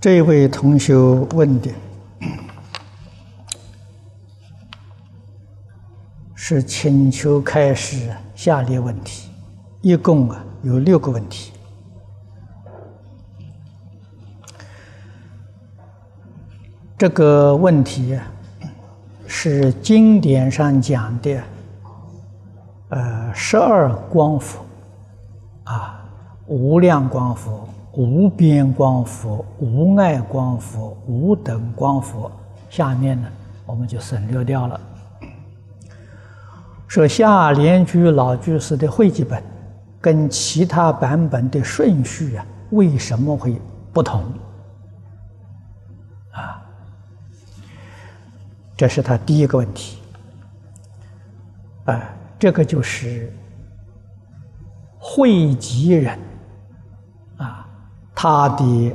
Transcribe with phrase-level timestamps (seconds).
[0.00, 1.70] 这位同学问的
[6.34, 9.30] 是请求开始下列问题，
[9.82, 11.52] 一共啊有六个问题。
[16.96, 18.18] 这个问题
[19.26, 21.42] 是经典上讲的，
[22.88, 24.64] 呃，十二光佛
[25.64, 26.02] 啊，
[26.46, 27.68] 无量光佛。
[28.00, 32.32] 无边光佛、无碍光佛、无等光佛，
[32.70, 33.28] 下面呢
[33.66, 34.80] 我们就省略掉了。
[36.88, 39.42] 说下莲居老居士的汇集本
[40.00, 43.60] 跟其他版本的顺序啊，为什么会
[43.92, 44.24] 不同？
[46.30, 46.62] 啊，
[48.78, 49.98] 这是他第一个问题。
[51.84, 52.02] 啊，
[52.38, 53.30] 这个就是
[54.98, 56.18] 汇集人。
[58.22, 58.94] 他的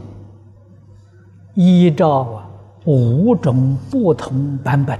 [1.56, 2.48] 依照啊
[2.86, 5.00] 五种不同版本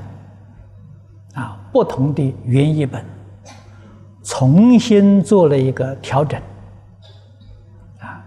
[1.36, 3.06] 啊不同的原译本，
[4.24, 6.42] 重新做了一个调整
[8.00, 8.26] 啊。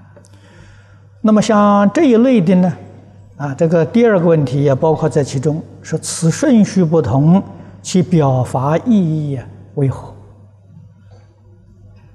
[1.21, 2.73] 那么像这一类的呢
[3.37, 7.43] 啊，这个第二个问题也包括在其中，说此顺序不同，
[7.83, 10.15] 其表法意义啊为何？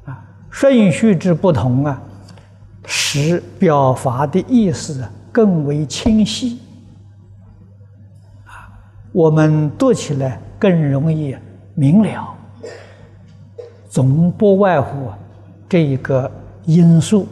[0.05, 2.01] 啊，顺序之不同啊。
[3.13, 6.59] 使表法的意思更为清晰，
[8.43, 8.73] 啊，
[9.11, 11.37] 我们读起来更容易
[11.75, 12.35] 明了，
[13.87, 15.11] 总不外乎
[15.69, 16.31] 这一个
[16.65, 17.27] 因素，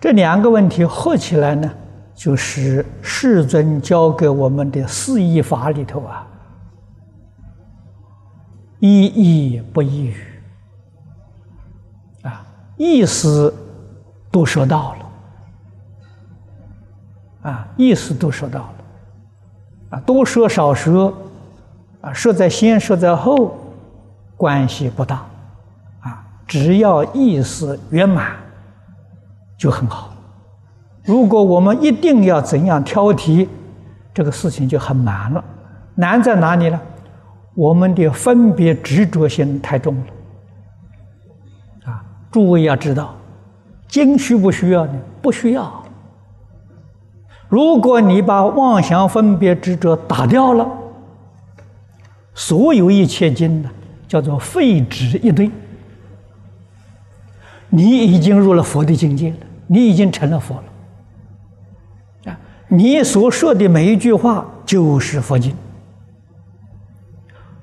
[0.00, 1.70] 这两个问题合起来呢，
[2.16, 6.26] 就是世尊教给我们的四义法里头啊，
[8.80, 10.16] 一义不一语，
[12.22, 12.44] 啊，
[12.76, 13.54] 意思。
[14.34, 14.96] 都说到
[17.42, 18.74] 了，啊，意思都说到了，
[19.90, 21.14] 啊，多说少说，
[22.00, 23.56] 啊，说在先，说在后，
[24.36, 25.24] 关系不大，
[26.00, 28.32] 啊，只要意思圆满，
[29.56, 30.10] 就很好。
[31.04, 33.46] 如果我们一定要怎样挑剔，
[34.12, 35.44] 这个事情就很难了。
[35.94, 36.80] 难在哪里呢？
[37.54, 43.14] 我们的分别执着心太重了，啊，诸位要知道。
[43.94, 45.00] 经需不需要呢？
[45.22, 45.84] 不需要。
[47.48, 50.68] 如果你把妄想分别执着打掉了，
[52.34, 53.70] 所有一切经呢，
[54.08, 55.48] 叫做废纸一堆。
[57.68, 59.36] 你已经入了佛的境界了，
[59.68, 62.32] 你已经成了佛了。
[62.32, 65.54] 啊，你所说的每一句话就是佛经。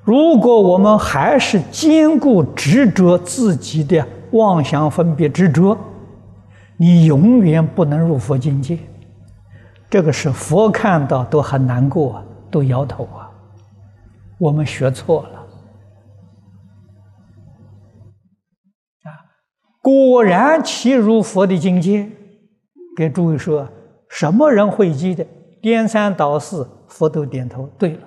[0.02, 5.76] 如果我们还是坚固执着自己的妄想分别执着，
[6.82, 8.76] 你永远不能入佛境界，
[9.88, 12.20] 这个是佛看到都很难过，
[12.50, 13.30] 都摇头啊。
[14.36, 15.38] 我们学错了
[19.04, 19.14] 啊！
[19.80, 22.10] 果然其入佛的境界，
[22.96, 23.68] 给诸位说，
[24.08, 25.24] 什么人会记的？
[25.60, 27.68] 颠三倒四，佛都点头。
[27.78, 28.00] 对了，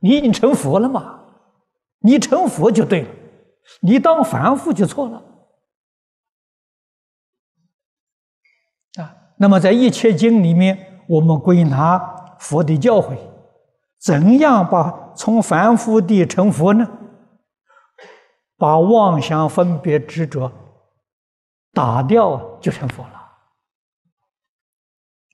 [0.00, 1.20] 你已经成佛了嘛？
[2.00, 3.08] 你成佛就对了，
[3.80, 5.22] 你当凡夫就错了。
[9.02, 10.76] 啊那么，在一切经里面，
[11.06, 11.98] 我们归纳
[12.38, 13.16] 佛的教诲，
[14.00, 16.88] 怎样把从凡夫地成佛呢？
[18.56, 20.50] 把妄想分别执着
[21.72, 23.12] 打掉，就成佛了。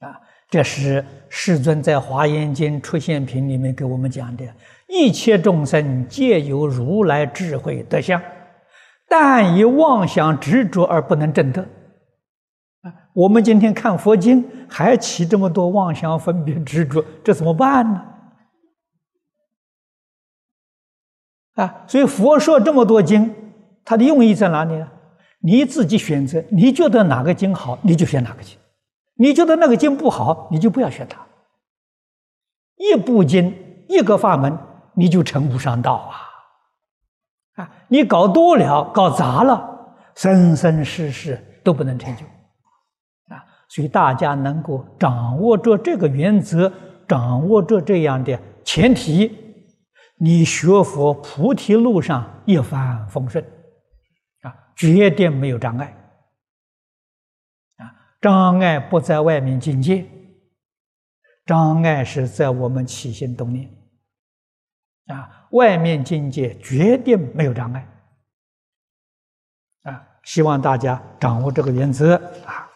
[0.07, 4.45] 啊，这是世尊在《华严经·出现品》里面给我们讲的：
[4.87, 8.21] 一切众生皆有如来智慧德相，
[9.09, 11.67] 但以妄想执着而不能证得。
[13.15, 18.05] 我们今天看佛经，还起这么多妄想、分别、执着，这怎么办呢？
[21.53, 23.33] 啊，所以佛说这么多经，
[23.85, 24.91] 它的用意在哪里呢？
[25.39, 28.57] 你自己选择，你觉得哪个经好，你就选哪个经；
[29.13, 31.25] 你觉得那个经不好，你就不要选它。
[32.75, 33.55] 一部经，
[33.87, 34.57] 一个法门，
[34.95, 37.63] 你就成不上道啊！
[37.63, 42.25] 啊，你搞多了，搞杂了，生生世世都不能成就。
[43.75, 46.71] 所以大家能够掌握着这个原则，
[47.09, 49.29] 掌握着这样的前提，
[50.15, 53.43] 你学佛菩提路上一帆风顺，
[54.43, 55.93] 啊，绝对没有障碍，
[57.75, 57.91] 啊，
[58.21, 60.05] 障碍不在外面境界，
[61.45, 63.69] 障碍是在我们起心动念，
[65.07, 67.85] 啊，外面境界绝对没有障碍，
[69.83, 72.71] 啊，希望大家掌握这个原则啊。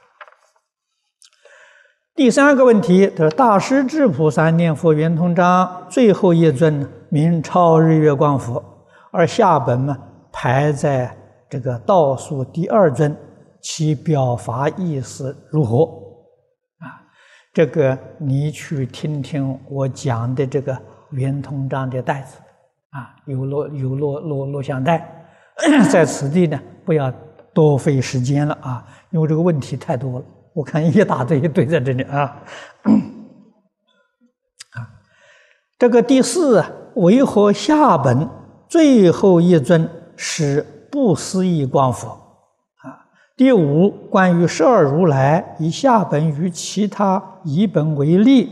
[2.19, 8.62] 第三个问题，他说大师智菩萨念佛圆通章最后一尊名超日月光佛，
[9.10, 9.98] 而下本呢
[10.30, 11.16] 排在
[11.50, 13.16] 这个倒数第二尊，
[13.62, 15.86] 其表法意思如何？
[16.80, 17.00] 啊，
[17.54, 20.77] 这个你去听听我讲的这个
[21.12, 22.38] 圆通章的袋子，
[22.89, 25.10] 啊，有录有录录录像带，
[25.89, 27.10] 在此地呢，不要
[27.54, 30.25] 多费时间了啊，因为这个问题太多了。
[30.54, 32.42] 我看一大堆一堆在这里啊，
[34.74, 34.90] 啊，
[35.78, 36.63] 这个第四
[36.96, 38.28] 为何下本
[38.68, 43.07] 最后一尊是不思议光佛啊？
[43.38, 48.50] 第五关于十二如来以下本与其他一本为例，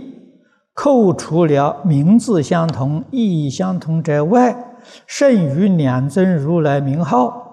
[0.73, 7.46] 扣除了名字相同、意义相同者外，剩余两尊如来名号。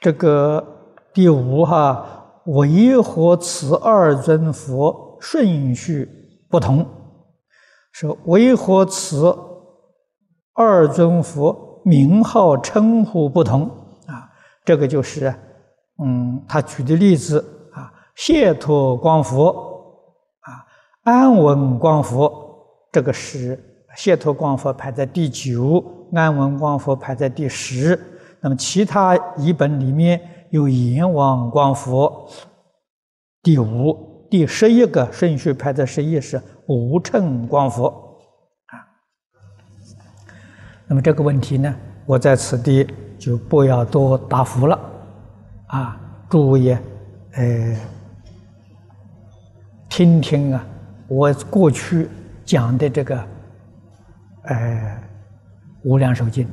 [0.00, 0.64] 这个
[1.12, 2.06] 第五哈，
[2.46, 6.08] 为何此二尊佛顺序
[6.48, 6.86] 不同？
[7.90, 9.36] 说为何此
[10.54, 13.62] 二尊佛名号称呼不同？
[14.06, 14.30] 啊，
[14.64, 15.34] 这个就是，
[16.00, 19.50] 嗯，他举的例子啊，谢脱光佛
[20.42, 20.62] 啊，
[21.02, 22.30] 安稳光佛，
[22.92, 23.58] 这个是
[23.96, 27.98] 谢脱光佛排在第九，安稳光佛排在第十。
[28.40, 30.20] 那么其他译本里面
[30.50, 32.28] 有阎王光佛，
[33.42, 37.88] 第五、第十一个顺序排在十一是无称光佛
[38.66, 38.74] 啊。
[40.86, 41.74] 那么这个问题呢，
[42.06, 42.86] 我在此地
[43.18, 44.78] 就不要多答复了
[45.66, 46.00] 啊。
[46.30, 46.76] 诸位，
[47.32, 47.76] 呃，
[49.88, 50.64] 听听啊，
[51.08, 52.08] 我过去
[52.44, 53.26] 讲的这个，
[54.42, 55.02] 呃，
[55.84, 56.46] 无量寿经。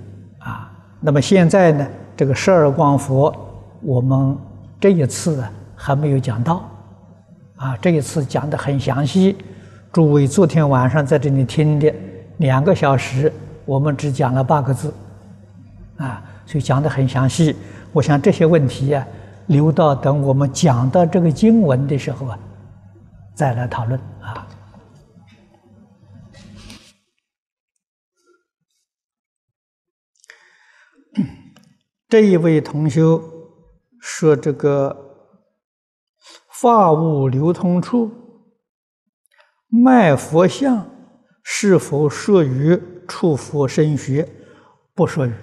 [1.01, 1.88] 那么现在呢，
[2.18, 3.33] 这个十二光佛，
[3.81, 4.36] 我们
[4.80, 5.44] 这一次
[5.75, 6.63] 还没有讲到，
[7.57, 9.36] 啊，这一次讲的很详细。
[9.92, 11.94] 诸位昨天晚上在这里听的
[12.38, 13.31] 两个小时，
[13.65, 14.94] 我们只讲了八个字，
[15.97, 17.56] 啊，所以讲的很详细。
[17.94, 19.06] 我想这些问题呀，
[19.48, 22.38] 留到等我们讲到这个经文的时候啊，
[23.33, 24.44] 再来讨论啊。
[32.07, 33.19] 这一位同修
[33.99, 34.95] 说：“这个
[36.51, 38.11] 法物流通处
[39.67, 40.87] 卖佛像，
[41.43, 44.29] 是否属于触佛身学？
[44.93, 45.33] 不属于。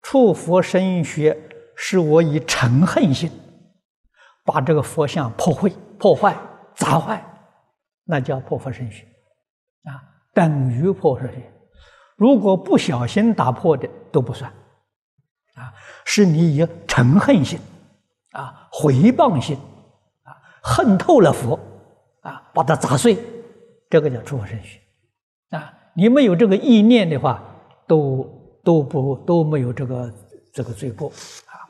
[0.00, 1.38] 触佛身学
[1.76, 3.30] 是我以嗔恨心
[4.44, 6.34] 把这个佛像破坏、破坏、
[6.74, 7.22] 砸坏，
[8.04, 9.04] 那叫破佛身学
[9.84, 10.00] 啊，
[10.32, 11.52] 等于破佛身学。
[12.16, 14.50] 如果不小心打破的，都不算。”
[16.10, 17.60] 是你以嗔恨心，
[18.30, 19.58] 啊，回谤心，
[20.22, 21.60] 啊，恨透了佛，
[22.22, 23.18] 啊，把它砸碎，
[23.90, 24.80] 这个叫出佛身血，
[25.50, 27.44] 啊，你没有这个意念的话，
[27.86, 28.26] 都
[28.64, 30.10] 都不都没有这个
[30.50, 31.68] 这个罪过，啊。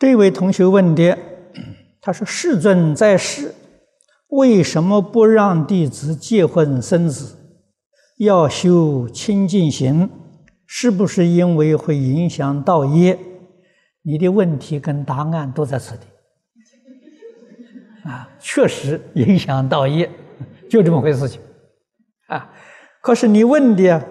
[0.00, 1.16] 这位同学问的，
[2.02, 3.54] 他说：“世尊在世，
[4.30, 7.34] 为什么不让弟子结婚生子？”
[8.16, 10.10] 要修清净行，
[10.66, 13.18] 是不是因为会影响道业？
[14.02, 16.06] 你的问题跟答案都在此地。
[18.08, 20.08] 啊，确实影响道业，
[20.70, 21.40] 就这么回事情。
[22.28, 22.50] 啊，
[23.02, 24.08] 可是你问的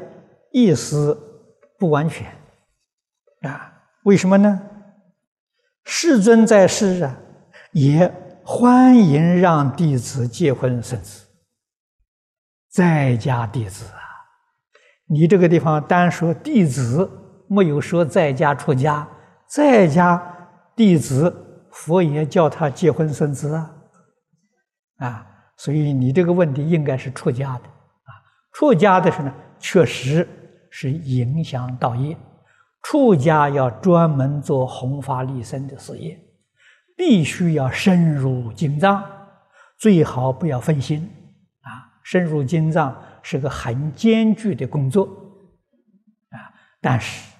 [0.51, 1.17] 意思
[1.79, 2.27] 不完全。
[3.41, 4.61] 啊，为什么呢？
[5.85, 7.17] 世尊在世啊，
[7.71, 11.24] 也欢迎让弟子结婚生子。
[12.75, 14.03] 在家弟子啊，
[15.07, 17.09] 你这个地方单说弟子，
[17.47, 19.07] 没有说在家出家。
[19.47, 20.21] 在家
[20.75, 21.33] 弟子，
[21.71, 23.71] 佛爷叫他结婚生子啊，
[24.97, 28.11] 啊，所以你这个问题应该是出家的啊。
[28.51, 30.27] 出家的是呢，确实
[30.69, 32.17] 是影响道业。
[32.81, 36.19] 出家要专门做弘法利生的事业，
[36.97, 39.01] 必须要深入经藏，
[39.77, 41.09] 最好不要分心。
[42.05, 45.07] 深入经藏是个很艰巨的工作，
[46.29, 46.53] 啊！
[46.79, 47.33] 但是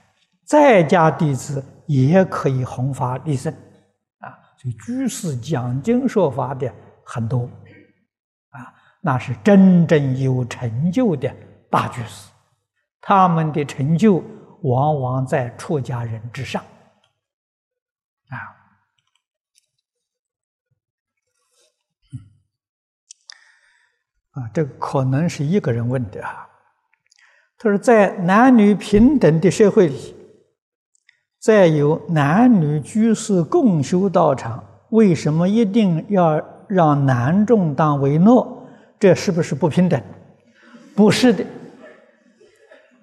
[0.43, 3.53] 在家弟子也可以弘法利生，
[4.17, 4.33] 啊！
[4.57, 7.47] 所以居士讲经说法的很多，
[8.49, 11.31] 啊，那是真正有成就的
[11.69, 12.31] 大居士，
[12.99, 14.23] 他们的成就
[14.63, 16.63] 往往在出家人之上，
[18.29, 18.65] 啊。
[24.35, 26.47] 啊，这个可能是一个人问的啊。
[27.57, 30.15] 他说，在男女平等的社会里，
[31.41, 38.67] 再有男女居士共修道场，为什么一定要让男众当维诺？
[38.99, 40.01] 这是不是不平等？
[40.95, 41.45] 不是的。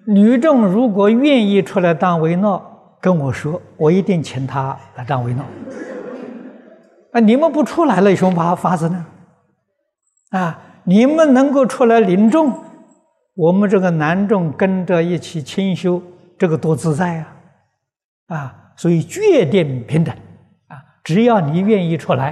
[0.06, 2.62] 女众如果愿意出来当维诺，
[3.00, 5.44] 跟我说，我一定请她来当维诺。
[7.12, 9.06] 啊，你们不出来了，有什么法法子呢？
[10.30, 12.64] 啊，你们能够出来领众，
[13.34, 16.02] 我们这个男众跟着一起清修，
[16.38, 17.36] 这个多自在啊！
[18.26, 20.14] 啊，所以决定平等
[20.68, 22.30] 啊，只要你愿意出来，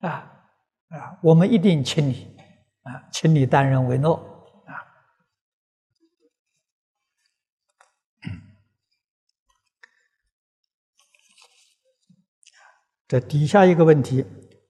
[0.00, 0.08] 啊
[0.88, 2.36] 啊，我们一定请你
[2.82, 4.30] 啊，请你担任维诺。
[13.06, 14.24] 这底下一个问题：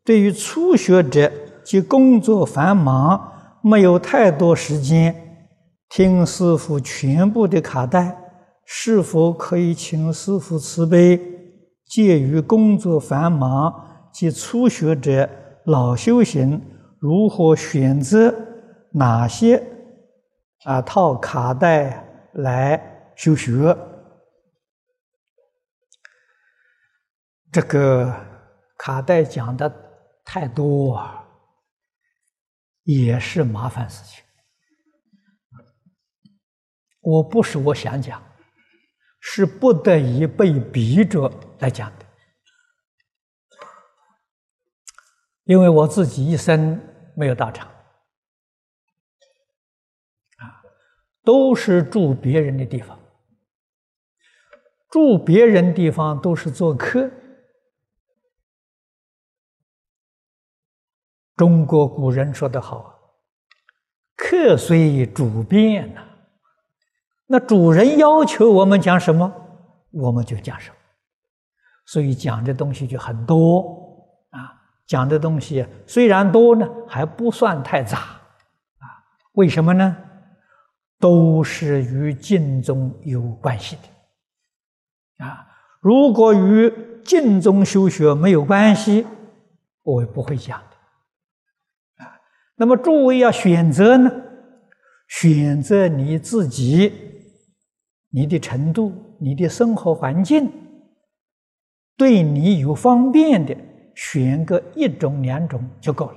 [0.04, 1.32] 对于初学者
[1.64, 5.49] 及工作繁忙、没有太多时间
[5.88, 8.16] 听师傅全部的卡带，
[8.64, 11.18] 是否可以请师傅慈悲，
[11.87, 15.28] 介于工作繁忙及初学者
[15.64, 16.61] 老修行，
[16.99, 18.35] 如何选择
[18.92, 19.62] 哪些
[20.64, 23.76] 啊套卡带来修学？
[27.52, 28.12] 这个
[28.76, 29.73] 卡带讲的
[30.25, 31.00] 太多，
[32.85, 34.25] 也是麻烦事情。
[37.00, 38.23] 我不是我想讲，
[39.21, 42.07] 是不得已被逼着来讲的。
[45.45, 46.81] 因为我自己一生
[47.14, 47.69] 没有到场，
[50.38, 50.62] 啊，
[51.23, 52.99] 都是住别人的地方，
[54.88, 57.11] 住别人地方都是做客。
[61.37, 62.95] 中国古人说得好
[64.17, 66.03] ：“客随主便呐。”
[67.26, 69.33] 那主人要求我们讲什么，
[69.91, 70.76] 我们就讲什么。
[71.87, 73.61] 所以讲的东西就很多
[74.31, 74.62] 啊。
[74.87, 78.87] 讲的东西虽然多呢，还不算太杂啊。
[79.33, 79.97] 为什么呢？
[81.00, 85.47] 都是与净宗有关系的啊。
[85.81, 86.73] 如果与
[87.05, 89.07] 净宗修学没有关系，
[89.83, 90.62] 我也不会讲。
[92.56, 94.11] 那么诸位要选择呢？
[95.08, 96.90] 选择你自己，
[98.11, 100.50] 你的程度，你的生活环境，
[101.96, 103.54] 对你有方便的，
[103.94, 106.16] 选个一种两种就够了，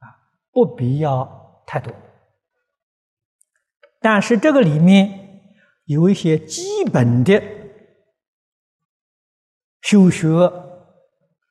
[0.00, 0.10] 啊，
[0.50, 1.94] 不必要太多。
[4.00, 5.52] 但是这个里面
[5.84, 7.40] 有一些基本的
[9.82, 10.28] 修学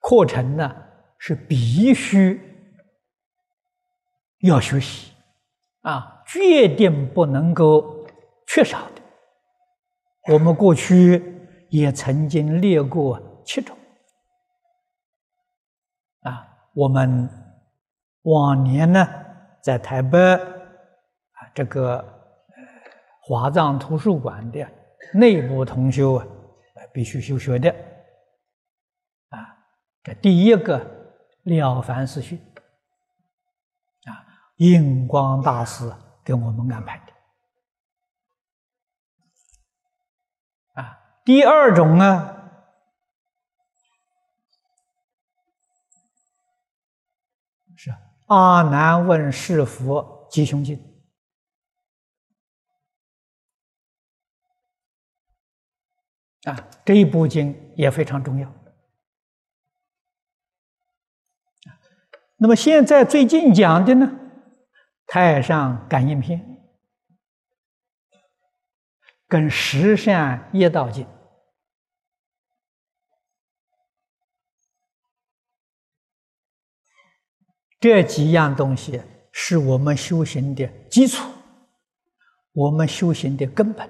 [0.01, 0.75] 课程呢，
[1.17, 2.41] 是必须。
[4.41, 5.12] 要学习
[5.81, 8.05] 啊，决定不能够
[8.48, 9.01] 缺少的。
[10.34, 11.22] 我们过去
[11.69, 13.75] 也曾经列过七种
[16.22, 16.48] 啊。
[16.74, 17.29] 我们
[18.22, 19.08] 往年呢，
[19.62, 22.03] 在台北啊，这个呃
[23.22, 24.65] 华藏图书馆的
[25.13, 26.25] 内部同修啊，
[26.93, 27.69] 必须修学的
[29.29, 29.39] 啊。
[30.03, 30.79] 这第一个
[31.43, 32.38] 《了凡四训》。
[34.59, 35.89] 印光大师
[36.23, 36.97] 给我们安排
[40.75, 42.35] 的啊，第二种呢
[47.77, 47.89] 是
[48.27, 50.77] 阿难问是佛吉凶经
[56.43, 58.53] 啊，这一部经也非常重要
[62.35, 64.28] 那么现在最近讲的呢？
[65.11, 66.39] 太上感应篇
[69.27, 71.07] 跟十善业道经
[77.79, 79.01] 这几样东西
[79.31, 81.27] 是我们修行的基础，
[82.51, 83.89] 我们修行的根本。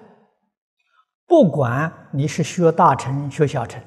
[1.25, 3.83] 不管你是学大乘、学小乘，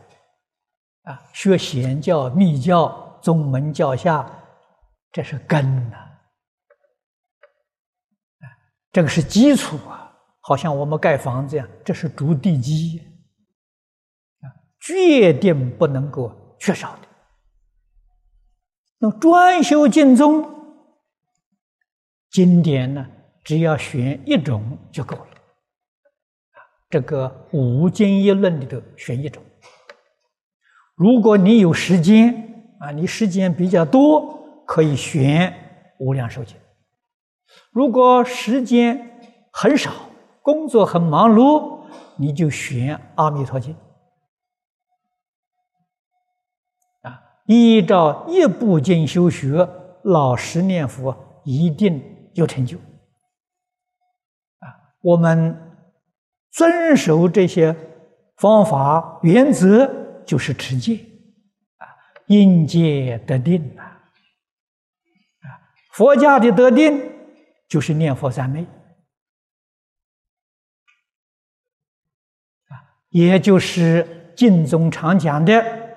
[1.05, 4.31] 啊，学显教、密教、宗门教下，
[5.13, 6.12] 这是根呐。
[8.93, 13.01] 这个是基础啊，好像我们盖房子一样，这是筑地基
[14.43, 14.45] 啊，
[14.81, 17.09] 决定不能够缺少的。
[18.99, 20.47] 那么专修经宗
[22.31, 23.07] 经典呢，
[23.43, 25.27] 只要选一种就够了。
[26.91, 29.43] 这个五经一论里头选一种。
[30.95, 35.53] 如果你有时间啊，你时间比较多，可以选
[35.99, 36.55] 无量寿经。
[37.73, 39.19] 如果时间
[39.51, 39.91] 很少，
[40.43, 41.81] 工作很忙碌，
[42.19, 43.75] 你就选《阿弥陀经》
[47.09, 49.67] 啊，依照一部经修学，
[50.03, 52.77] 老实念佛，一定有成就。
[52.77, 54.69] 啊，
[55.01, 55.73] 我们
[56.51, 57.75] 遵守这些
[58.37, 59.91] 方法原则，
[60.27, 60.97] 就是持戒
[61.79, 61.89] 啊，
[62.27, 63.63] 应戒得定。
[63.79, 64.05] 啊，
[65.93, 67.12] 佛家的得定
[67.73, 68.67] 就是念佛三昧。
[73.09, 75.97] 也就是净宗常讲的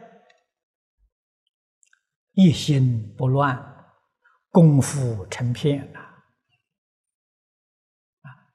[2.32, 3.92] “一心不乱，
[4.52, 6.00] 功夫成片”呐，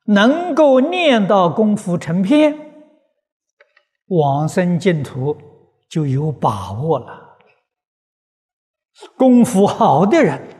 [0.06, 2.56] 能够念到功夫成片，
[4.06, 5.36] 往生净土
[5.90, 7.38] 就有把握了。
[9.18, 10.58] 功夫好的人，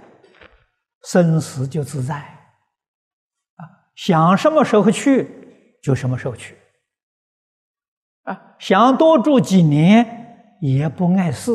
[1.04, 2.39] 生死就自在，
[4.02, 5.28] 想什么时候去
[5.82, 6.56] 就什么时候去。
[8.22, 11.52] 啊想多住几年也不碍事，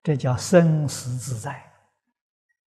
[0.00, 1.50] 这叫生死自在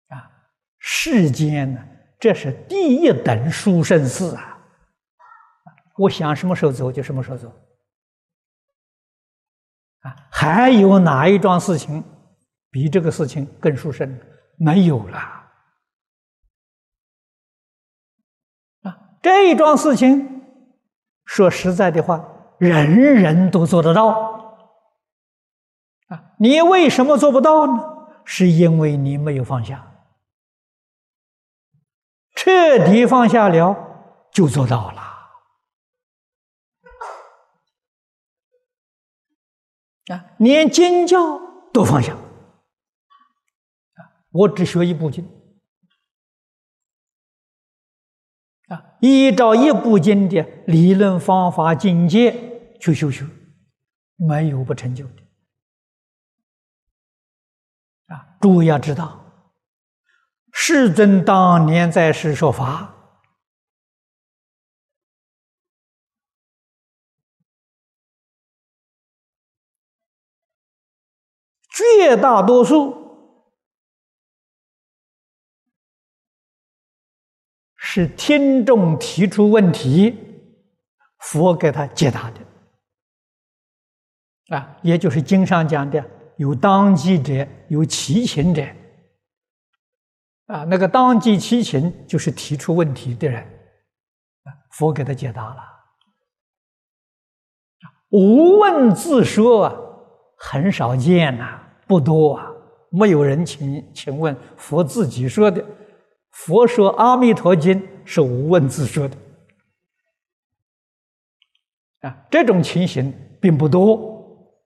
[0.09, 0.29] 啊！
[0.77, 1.81] 世间呢，
[2.19, 4.59] 这是第一等殊胜事啊！
[5.97, 7.47] 我想什么时候走就什么时候走
[10.01, 10.27] 啊！
[10.29, 12.03] 还有哪一桩事情
[12.69, 14.19] 比这个事情更殊胜？
[14.57, 15.46] 没有了
[19.27, 20.41] 这一桩事情，
[21.25, 22.33] 说实在的话。
[22.59, 24.07] 人人都做得到
[26.07, 26.31] 啊！
[26.39, 28.07] 你为什么做不到呢？
[28.23, 29.85] 是因为你没有放下，
[32.35, 33.75] 彻底放下了，
[34.31, 35.01] 就做到了
[40.07, 40.25] 啊！
[40.37, 41.37] 连尖叫
[41.73, 42.15] 都放下！
[44.31, 45.29] 我只学一部经。
[48.67, 53.25] 啊，依照一部经的理论方法境界去修学，
[54.15, 55.23] 没有不成就的。
[58.07, 59.23] 啊，诸位要知道，
[60.51, 62.93] 世尊当年在世说法，
[71.69, 73.06] 绝大多数。
[77.97, 80.15] 是听众提出问题，
[81.17, 82.39] 佛给他解答的，
[84.55, 86.05] 啊，也就是经上讲的
[86.35, 88.61] 有当机者，有其情者，
[90.45, 93.43] 啊，那个当机其情就是提出问题的人，
[94.73, 95.57] 佛给他解答了，
[98.09, 99.75] 无问自说啊，
[100.37, 102.45] 很少见呐，不多啊，
[102.91, 105.65] 没有人请请问佛自己说的。
[106.37, 109.17] 佛说《阿弥陀经》是无问自说的，
[112.01, 113.95] 啊，这种情形并不多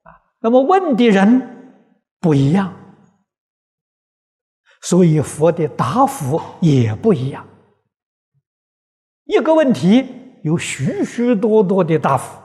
[0.03, 0.11] 啊。
[0.41, 1.87] 那么问的人
[2.19, 2.73] 不一样，
[4.81, 7.47] 所以佛的答复也不一样。
[9.23, 10.05] 一个问题
[10.43, 12.37] 有许许多多的答复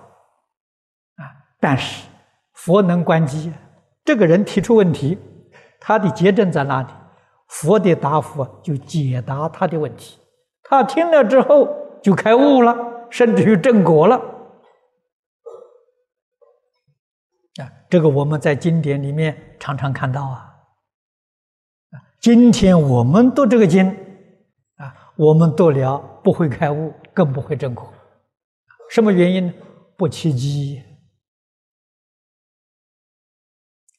[1.17, 1.27] 啊，
[1.59, 2.07] 但是
[2.53, 3.53] 佛能关机，
[4.05, 5.19] 这个人提出问题，
[5.81, 6.89] 他的结症在哪里？
[7.49, 10.19] 佛的答复就解答他的问题，
[10.63, 11.69] 他听了之后
[12.03, 12.77] 就开悟了，
[13.11, 14.17] 甚至于正果了。
[17.61, 20.55] 啊，这个我们在经典里面常常看到啊。
[22.21, 23.89] 今天我们读这个经，
[24.77, 27.93] 啊，我们读了不会开悟，更不会正果。
[28.91, 29.55] 什么原因呢？
[29.97, 30.83] 不切机。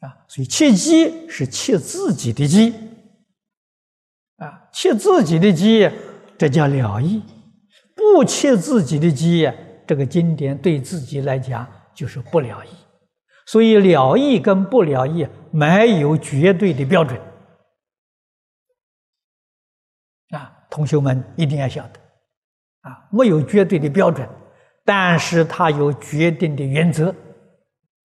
[0.01, 2.86] 啊，所以切机是切自己的机。
[4.37, 5.89] 啊，切自己的机，
[6.37, 7.21] 这叫了义；
[7.95, 9.51] 不切自己的机，
[9.87, 12.67] 这个经典对自己来讲就是不了义。
[13.47, 17.19] 所以了义跟不了义没有绝对的标准。
[20.29, 21.99] 啊，同学们一定要晓得，
[22.81, 24.29] 啊，没有绝对的标准，
[24.85, 27.09] 但是它有决定的原则。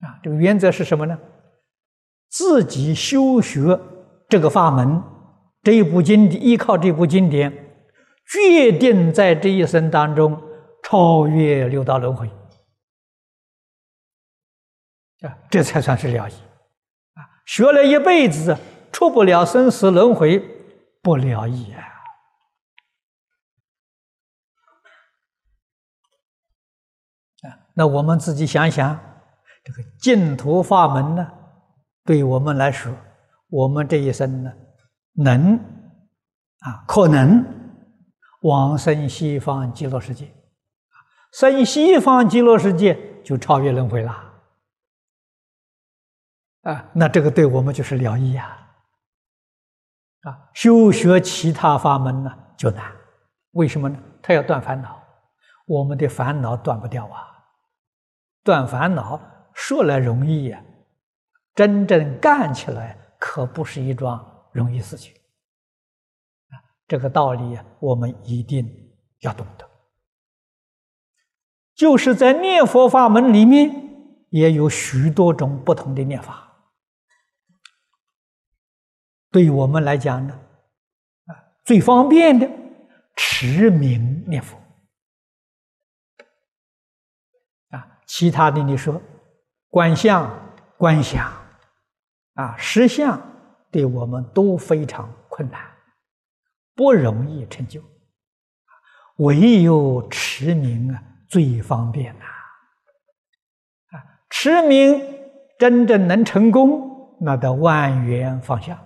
[0.00, 1.18] 啊，这个原则是什么呢？
[2.30, 3.78] 自己修学
[4.30, 5.11] 这个法门。
[5.62, 7.52] 这一部经典，依靠这部经典，
[8.26, 10.42] 决定在这一生当中
[10.82, 12.26] 超越六道轮回
[15.20, 16.32] 啊，这才算是了义
[17.14, 17.22] 啊！
[17.46, 18.58] 学了一辈子，
[18.90, 20.40] 出不了生死轮回，
[21.00, 21.78] 不了义啊！
[27.48, 28.98] 啊，那我们自己想想，
[29.62, 31.32] 这个净土法门呢，
[32.04, 32.92] 对我们来说，
[33.48, 34.52] 我们这一生呢？
[35.14, 35.56] 能
[36.60, 37.44] 啊，可能
[38.42, 40.32] 往生西方极乐世界，
[41.32, 44.32] 生西方极乐世界就超越轮回了。
[46.62, 48.56] 啊，那这个对我们就是了义呀！
[50.22, 52.92] 啊，修学其他法门呢就难，
[53.50, 53.98] 为什么呢？
[54.22, 55.02] 他要断烦恼，
[55.66, 57.26] 我们的烦恼断不掉啊！
[58.44, 59.20] 断烦恼
[59.52, 60.62] 说来容易呀，
[61.56, 65.12] 真正干起来可不是一桩容易事情。
[66.50, 69.68] 啊，这个道理我们一定要懂得。
[71.74, 73.70] 就是在念佛法门里面，
[74.28, 76.48] 也有许多种不同的念法。
[79.30, 80.38] 对于我们来讲呢，
[81.24, 81.32] 啊，
[81.64, 82.48] 最方便的
[83.16, 84.58] 持名念佛，
[87.70, 89.00] 啊，其他的你说
[89.70, 90.30] 观相、
[90.76, 91.32] 观想，
[92.34, 93.31] 啊，实相，
[93.72, 95.60] 对我们都非常困难，
[96.76, 97.82] 不容易成就，
[99.16, 102.24] 唯有持名啊最方便呐，
[103.90, 103.96] 啊，
[104.28, 105.00] 持名
[105.58, 108.78] 真正能成功，那得万缘放下。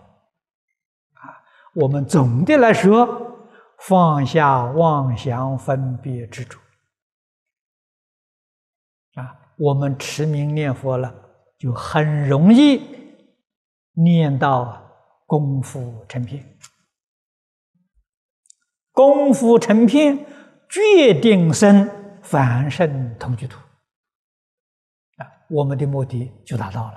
[1.75, 3.37] 我们总的来说，
[3.81, 6.59] 放下妄想分别执着，
[9.15, 11.13] 啊，我们持名念佛了，
[11.59, 12.81] 就很容易
[13.97, 14.83] 念到
[15.27, 16.57] 功夫成片。
[18.93, 20.27] 功夫成片，
[20.71, 23.59] 决定生凡圣同居土，
[25.19, 26.97] 啊，我们的目的就达到了。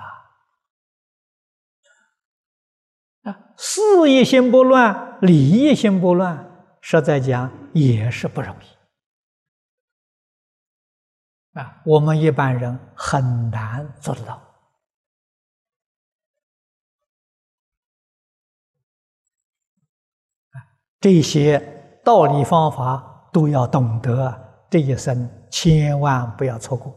[3.30, 8.66] 啊，事业心不乱，理业心不乱，实在讲也是不容易。
[11.58, 14.49] 啊，我们一般人很难做得到。
[21.00, 21.58] 这些
[22.04, 26.94] 道理方法都要懂得，这一生千万不要错过。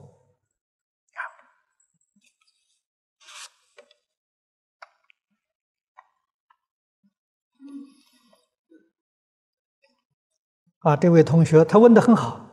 [10.80, 12.46] 啊，这位同学他问的很好，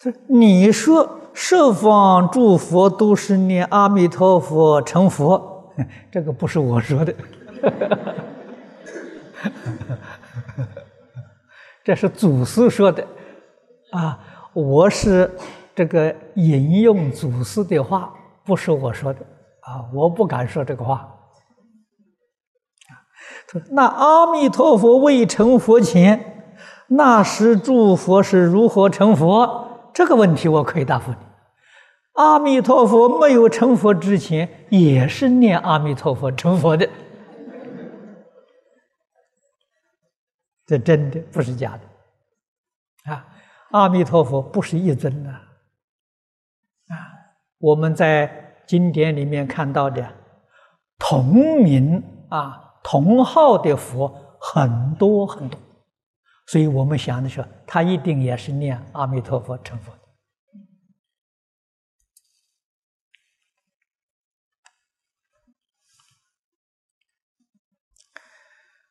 [0.00, 5.70] 他说：“你说十方诸佛都是念阿弥陀佛成佛，
[6.10, 7.14] 这个不是我说的，
[11.88, 13.02] 这是祖师说的，
[13.92, 14.20] 啊，
[14.52, 15.34] 我是
[15.74, 18.12] 这个引用祖师的话，
[18.44, 19.20] 不是我说的，
[19.62, 21.08] 啊，我不敢说这个话。”
[23.72, 26.52] 那阿弥陀佛未成佛前。
[26.88, 29.90] 那时诸佛是如何成佛？
[29.94, 31.16] 这个问题我可以答复你：
[32.12, 36.86] 阿弥陀佛没有成佛之前，也是念阿弥陀佛成佛的。
[40.68, 43.26] 这真的不是假的啊！
[43.70, 46.94] 阿弥陀佛不是一尊呐啊！
[47.56, 50.14] 我们在经典里面看到的
[50.98, 55.58] 同名啊、同号的佛很多很多。
[56.48, 59.98] 所以我们想的时候，他一定也是念阿弥陀佛成佛的。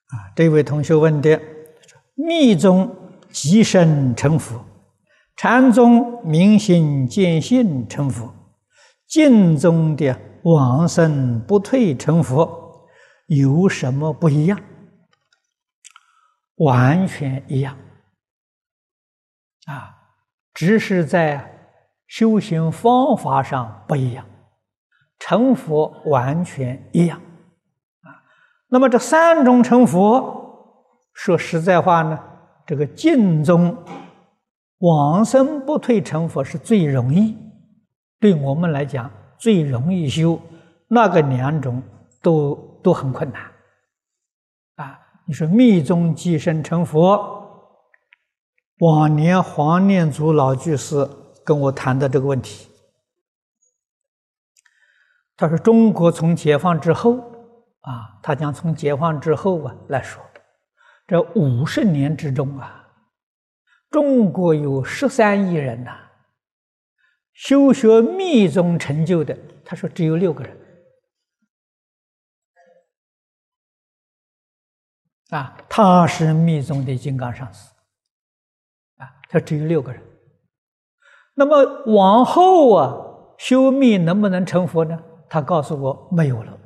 [0.07, 1.39] 啊，这位同学问的：
[2.19, 2.95] 密宗
[3.29, 4.65] 即身成佛，
[5.35, 8.33] 禅宗明心见性成佛，
[9.05, 12.87] 净宗的往生不退成佛，
[13.27, 14.59] 有什么不一样？
[16.55, 17.77] 完全一样，
[19.67, 19.95] 啊，
[20.55, 21.69] 只是在
[22.07, 24.25] 修行方法上不一样，
[25.19, 27.21] 成佛完全一样，
[28.01, 28.25] 啊，
[28.69, 30.46] 那么这三种成佛，
[31.17, 32.17] 说实在话呢，
[32.63, 33.75] 这个净宗
[34.77, 37.35] 往生不退成佛是最容易，
[38.19, 40.39] 对我们来讲最容易修，
[40.87, 41.81] 那个两种
[42.21, 43.41] 都都很困难。
[44.75, 47.73] 啊你说密宗即生成佛，
[48.77, 51.09] 往年黄念祖老居士
[51.43, 52.69] 跟我谈的这个问题，
[55.35, 57.17] 他说中国从解放之后
[57.81, 60.23] 啊，他讲从解放之后啊来说，
[61.07, 62.85] 这五十年之中啊，
[63.89, 65.97] 中国有十三亿人呐，
[67.33, 70.57] 修学密宗成就的，他说只有六个人。
[75.29, 77.69] 啊，他是密宗的金刚上师，
[78.97, 80.01] 啊，他只有六个人。
[81.35, 82.95] 那么往后啊，
[83.37, 85.01] 修密能不能成佛呢？
[85.29, 86.57] 他告诉我没有了。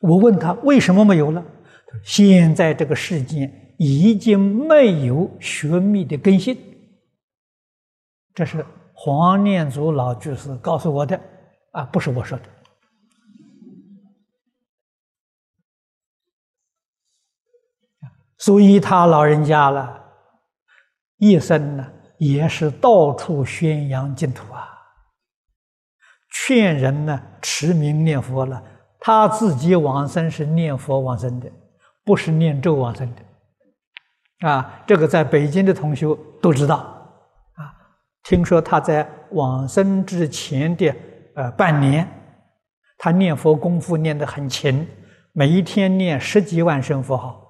[0.00, 1.44] 我问他为什么没有了？
[2.04, 6.56] 现在这个世间已经没有学密的根性。
[8.34, 11.18] 这是黄念祖老居士告诉我的，
[11.72, 12.44] 啊，不是我说的。
[18.36, 20.04] 所以他老人家了，
[21.16, 24.68] 一生呢也是到处宣扬净土啊，
[26.30, 28.62] 劝人呢持名念佛了。
[29.00, 31.50] 他自己往生是念佛往生的，
[32.04, 36.06] 不是念咒往生的，啊，这个在北京的同学
[36.42, 36.76] 都知道，
[37.54, 37.72] 啊，
[38.24, 40.94] 听说他在往生之前的
[41.36, 42.06] 呃半年，
[42.98, 44.86] 他念佛功夫念得很勤，
[45.32, 47.40] 每一天念十几万声佛号，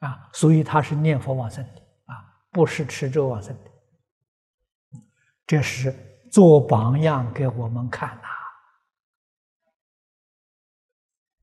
[0.00, 2.14] 啊，所以他是念佛往生的，啊，
[2.52, 5.00] 不是持咒往生的，
[5.46, 5.92] 这是
[6.30, 8.28] 做榜样给我们看呐。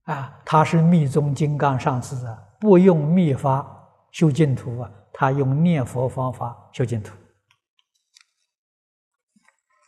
[0.05, 7.13] 啊他是密宗金刚上师啊，不用密法修净土啊，他用念佛方法修净土。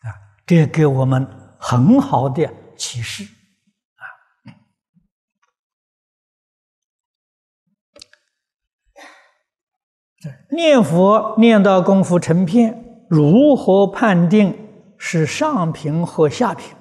[0.02, 0.10] 啊，
[0.46, 1.26] 这给我们
[1.60, 4.04] 很好的启示啊。
[10.50, 16.76] 念佛念到功夫成片，如何判定是上品或下品？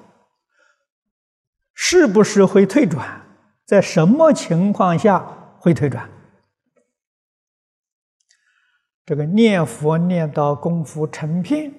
[1.75, 3.26] 是不是会退转？
[3.67, 5.19] 在什么情况下
[5.59, 6.09] 会退转？
[9.05, 11.73] 这个念佛念到功夫成片，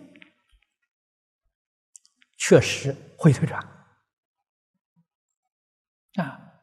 [2.36, 3.58] 确实会退转。
[6.16, 6.62] 啊，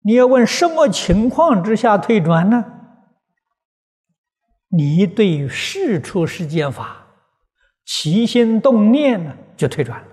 [0.00, 2.64] 你要问什么情况之下退转呢？
[4.68, 7.06] 你对事出世间法
[7.84, 10.08] 起心动念呢，就退转了。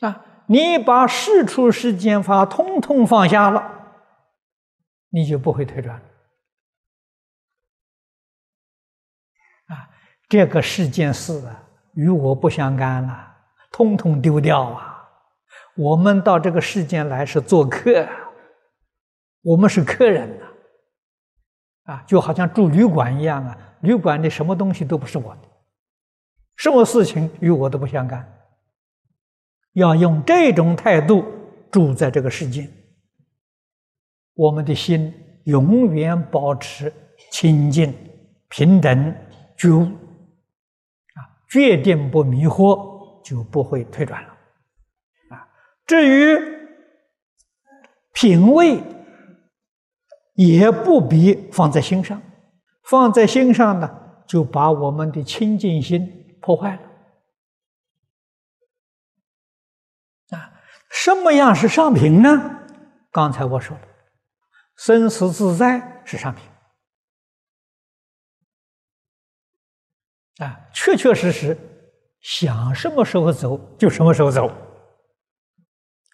[0.00, 0.26] 啊。
[0.46, 3.62] 你把事出世间法通通放下了，
[5.08, 5.96] 你就不会退转
[9.68, 9.88] 啊！
[10.28, 11.62] 这个世间事啊，
[11.94, 13.36] 与我不相干了，
[13.70, 15.08] 通通丢掉啊！
[15.76, 18.06] 我们到这个世间来是做客，
[19.42, 20.46] 我们是客人呐，
[21.84, 25.48] 啊，就好像住旅馆一样啊，旅馆的什么东西都不是我的，
[26.56, 28.28] 什么事情与我都不相干。
[29.74, 31.24] 要用这种态度
[31.70, 32.68] 住在这个世界，
[34.34, 35.12] 我们的心
[35.44, 36.92] 永远保持
[37.30, 37.94] 清净、
[38.48, 39.14] 平等、
[39.56, 44.28] 觉悟，啊，决定不迷惑，就不会退转了。
[45.30, 45.48] 啊，
[45.86, 46.38] 至于
[48.12, 48.82] 品味，
[50.34, 52.20] 也不必放在心上，
[52.84, 53.90] 放在心上呢，
[54.26, 56.82] 就把我们的清净心破坏了。
[60.92, 62.28] 什么样是上品呢？
[63.10, 63.88] 刚才我说的，
[64.76, 66.44] 生死自在是上品
[70.38, 71.56] 啊，确确实实
[72.20, 74.48] 想什么时候走就什么时候走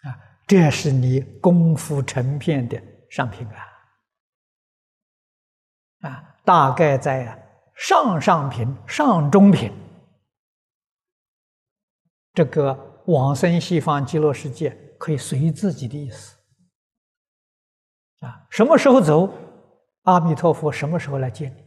[0.03, 0.15] 啊，
[0.47, 3.67] 这是你功夫成片的上品啊
[6.09, 7.37] 啊，大概在
[7.75, 9.71] 上上品、上中品
[12.33, 12.88] 这个。
[13.09, 14.69] 往生西方极乐世界
[14.99, 16.37] 可以随自己的意思
[18.19, 19.33] 啊，什么时候走，
[20.03, 21.65] 阿弥陀佛什么时候来接你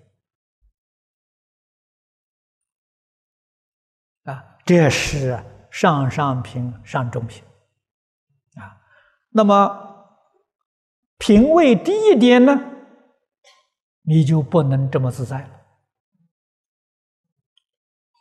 [4.30, 4.56] 啊？
[4.64, 7.42] 这是上上品、上中品
[8.54, 8.80] 啊。
[9.30, 10.06] 那么
[11.18, 12.56] 品位低一点呢，
[14.02, 15.48] 你就不能这么自在了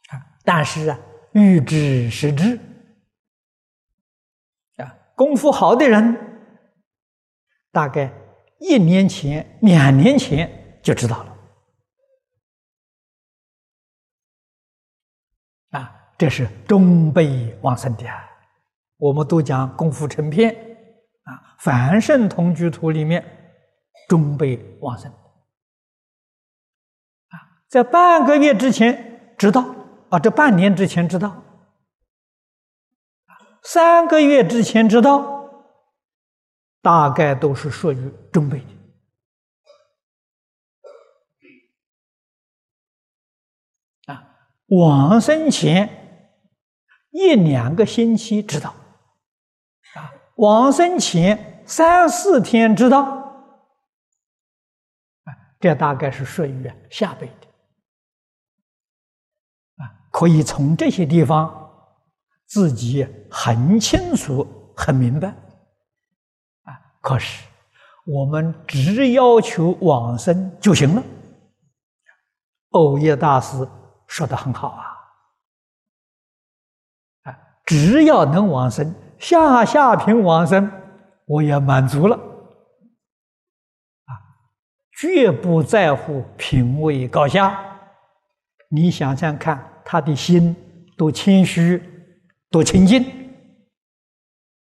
[0.10, 0.40] 啊。
[0.44, 1.00] 但是啊，
[1.34, 2.60] 欲知时知。
[5.22, 6.18] 功夫好的人，
[7.72, 8.12] 大概
[8.58, 11.38] 一年前、两年前就知道了。
[15.70, 18.28] 啊，这是中辈往生的啊。
[18.98, 20.52] 我们都讲功夫成片
[21.26, 23.24] 啊，凡圣同居图里面
[24.10, 25.12] 中辈往生。
[25.12, 27.38] 啊，
[27.70, 29.64] 在半个月之前知道
[30.10, 31.44] 啊，这半年之前知道。
[33.64, 35.50] 三个月之前知道，
[36.82, 38.66] 大概都是属于中辈的
[44.14, 44.24] 啊。
[44.70, 46.34] 往生前
[47.12, 48.74] 一两个星期知道
[49.94, 53.04] 啊，往生前三四天知道
[55.24, 57.48] 啊，这大概是属于下辈的
[59.84, 60.10] 啊。
[60.12, 61.61] 可以从这些地方。
[62.52, 65.30] 自己很清楚、很明白，
[66.64, 67.46] 啊，可是
[68.06, 71.02] 我们只要求往生就行了。
[72.72, 73.66] 欧耶大师
[74.06, 74.84] 说的很好啊，
[77.24, 80.70] 啊，只要能往生，下下品往生，
[81.28, 84.12] 我也满足了，啊，
[85.00, 87.58] 绝不在乎品位高下。
[88.68, 90.54] 你想想看，他的心
[90.98, 91.82] 多谦虚，
[92.52, 93.04] 多清净，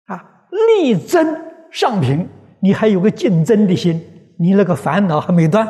[0.05, 1.39] 啊，力争
[1.71, 2.27] 上品，
[2.61, 4.01] 你还有个竞争的心，
[4.39, 5.67] 你那个烦恼还没断。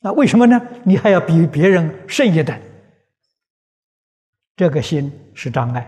[0.00, 0.60] 那为什么呢？
[0.84, 2.60] 你还要比别人胜一等，
[4.56, 5.80] 这个心是障碍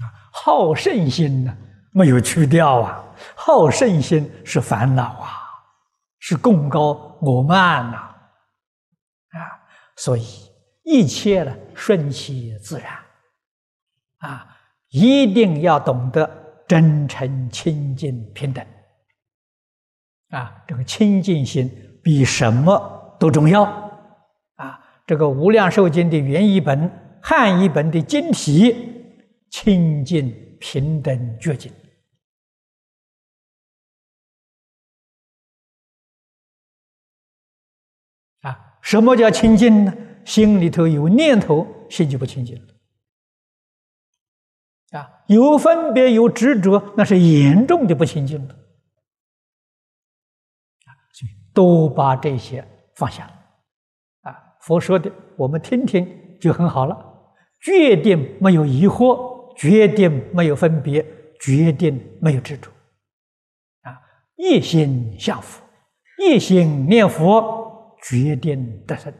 [0.00, 0.10] 啊！
[0.32, 1.56] 好胜心呢，
[1.92, 3.04] 没有去掉啊！
[3.36, 5.30] 好胜心是烦恼啊，
[6.18, 9.38] 是功高我慢呐啊！
[9.96, 10.24] 所以
[10.82, 12.90] 一切呢，顺其自然
[14.20, 14.56] 啊！
[14.88, 18.64] 一定要懂得真诚、清净、平等
[20.30, 20.64] 啊！
[20.66, 21.70] 这个清净心。
[22.02, 23.62] 比什么都重要
[24.54, 24.80] 啊！
[25.06, 31.70] 这个《无量寿经》的原译本、汉译本的经题，清净平等觉境
[38.40, 38.78] 啊！
[38.80, 39.94] 什么叫清净呢？
[40.24, 42.69] 心里头有念头，心就不清净了
[44.90, 45.22] 啊！
[45.26, 48.56] 有分别、有执着，那是严重的不清净了。
[51.52, 53.28] 都把这些放下，
[54.22, 56.96] 啊，佛说的我们听听就很好了，
[57.60, 61.04] 决定没有疑惑，决定没有分别，
[61.40, 62.70] 决定没有执着，
[63.82, 64.00] 啊，
[64.36, 65.60] 一心向佛，
[66.22, 69.12] 一心念佛，决定得胜。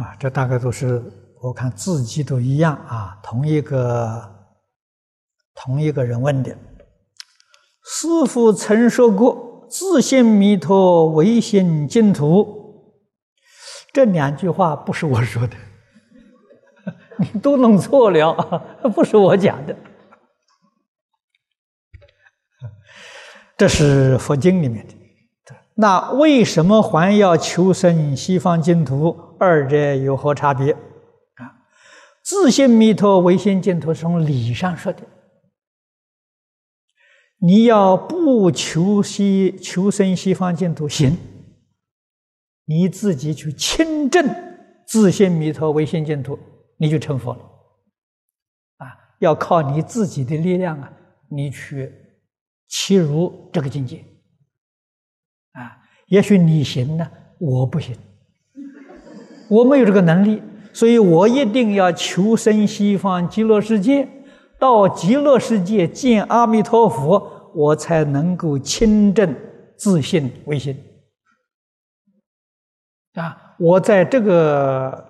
[0.00, 1.02] 啊，这大概都是。
[1.42, 4.30] 我看字迹都一样啊，同一个
[5.54, 6.54] 同一个人问的。
[7.82, 12.92] 师父曾说过：“自信弥陀，唯心净土。”
[13.90, 15.56] 这两句话不是我说的，
[17.16, 18.34] 你都弄错了，
[18.94, 19.74] 不是我讲的。
[23.56, 24.94] 这是佛经里面的。
[25.76, 29.29] 那为什么还要求生西方净土？
[29.40, 30.72] 二者有何差别？
[30.72, 31.64] 啊
[32.22, 35.02] 自信弥陀，唯心净土，从理上说的。
[37.38, 41.16] 你要不求西求生西方净土行，
[42.66, 44.28] 你自己去亲证
[44.86, 46.38] 自信弥陀，唯心净土，
[46.76, 47.40] 你就成佛了。
[48.76, 50.92] 啊，要靠你自己的力量啊，
[51.30, 51.90] 你去
[52.68, 54.04] 契入这个境界。
[55.52, 57.96] 啊，也许你行呢，我不行，
[59.50, 60.42] 我没有这个能力。
[60.72, 64.08] 所以我一定要求生西方极乐世界，
[64.56, 69.34] 到极乐世界见阿弥陀佛，我才能够亲证
[69.76, 70.80] 自信为心。
[73.14, 75.04] 啊，我在这个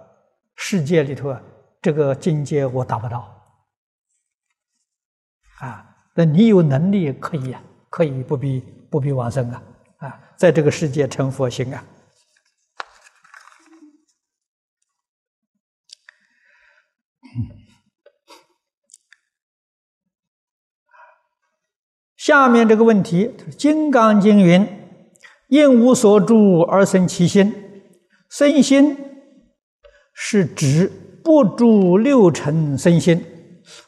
[0.57, 1.43] 世界里头啊，
[1.83, 3.29] 这个境界我达不到。
[5.61, 9.63] 啊，那你有能力可以啊，可以不必不必往生啊，
[9.99, 11.85] 啊，在这个世界成佛行啊。
[22.17, 24.67] 下面这个问题，《金刚经》云
[25.49, 27.55] ：“因无所住而生其心。”
[28.29, 28.97] 生心
[30.13, 30.91] 是指
[31.25, 33.25] 不住六尘生心。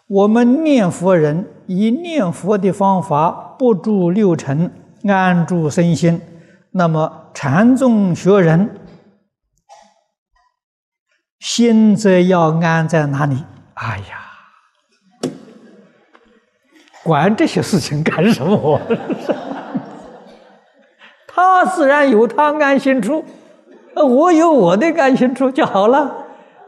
[0.09, 4.73] 我们念佛人以念佛的方法不住六尘，
[5.05, 6.21] 安住身心。
[6.73, 8.82] 那么禅宗学人
[11.43, 13.37] 心则要安在哪里？
[13.75, 15.31] 哎呀，
[17.03, 18.81] 管这些事情干什么？
[21.27, 23.25] 他自然有他安心处，
[23.97, 26.15] 我有我的安心处就好了。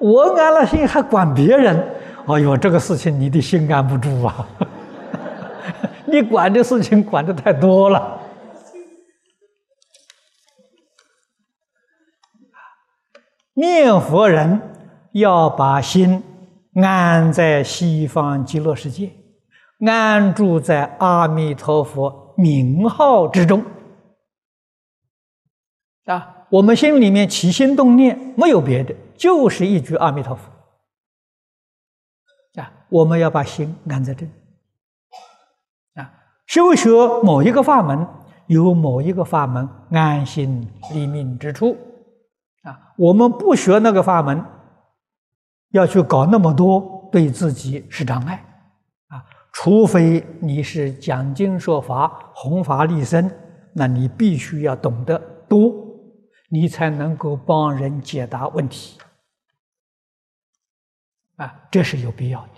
[0.01, 1.81] 我安了心，还管别人？
[2.27, 4.45] 哎呦，这个事情你的心安不住啊！
[6.07, 8.19] 你管的事情管的太多了。
[13.55, 14.61] 念佛人
[15.13, 16.23] 要把心。
[16.83, 19.13] 安在西方极乐世界，
[19.87, 23.65] 安住在阿弥陀佛名号之中
[26.07, 26.49] 啊！
[26.51, 30.51] 我们心里面起心动念，没有别的，就是一句阿弥陀佛
[32.61, 32.73] 啊！
[32.89, 34.27] 我们要把心安在这
[35.95, 36.11] 啊！
[36.47, 36.91] 修学
[37.23, 38.05] 某一个法门，
[38.49, 41.77] 有某一个法门安心立命之处
[42.65, 44.45] 啊，我们不学那个法门，
[45.71, 48.45] 要去搞那么多，对自己是障碍
[49.09, 49.25] 啊。
[49.53, 53.31] 除非你是讲经说法、弘法利生，
[53.75, 55.73] 那你必须要懂得多，
[56.49, 58.99] 你才能够帮人解答问题
[61.37, 62.49] 啊，这是有必要的。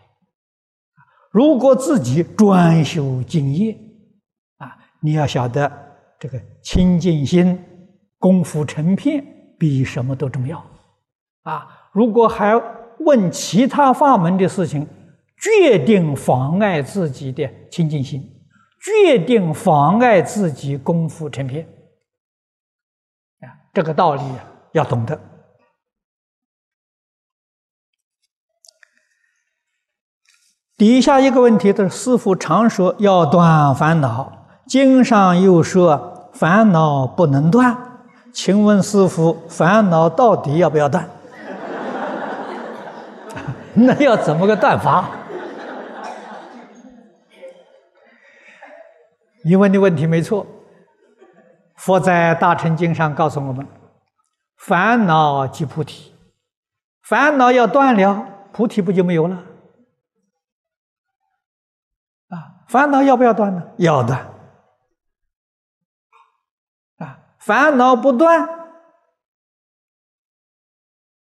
[1.31, 3.77] 如果自己专修经业
[4.57, 5.71] 啊，你要晓得
[6.19, 7.63] 这个清净心、
[8.19, 9.23] 功夫成片，
[9.59, 10.65] 比什么都重要
[11.43, 11.89] 啊。
[11.93, 12.55] 如果还
[12.99, 14.87] 问其他法门的事情，
[15.39, 18.23] 决定妨碍自己的清净心，
[18.83, 21.67] 决定妨碍自己功夫成片
[23.41, 23.49] 啊。
[23.75, 24.23] 这个道理
[24.73, 25.21] 要懂得。
[30.79, 37.86] 底下一个问题的师傅常说要断烦恼，经上又说烦恼不能断，
[38.37, 41.09] 请问师傅，烦恼到底要不要断？
[43.73, 45.09] 那要怎么个断法？
[49.43, 50.47] 你问的问题没错，
[51.77, 53.67] 佛在大乘经上告诉我们，
[54.59, 56.13] 烦恼即菩提，
[57.01, 59.37] 烦恼要断了，菩提不就没有了？
[62.29, 63.63] 啊烦恼要不要断呢？
[63.79, 64.21] 要断
[66.99, 67.19] 啊！
[67.47, 68.49] 烦恼不断，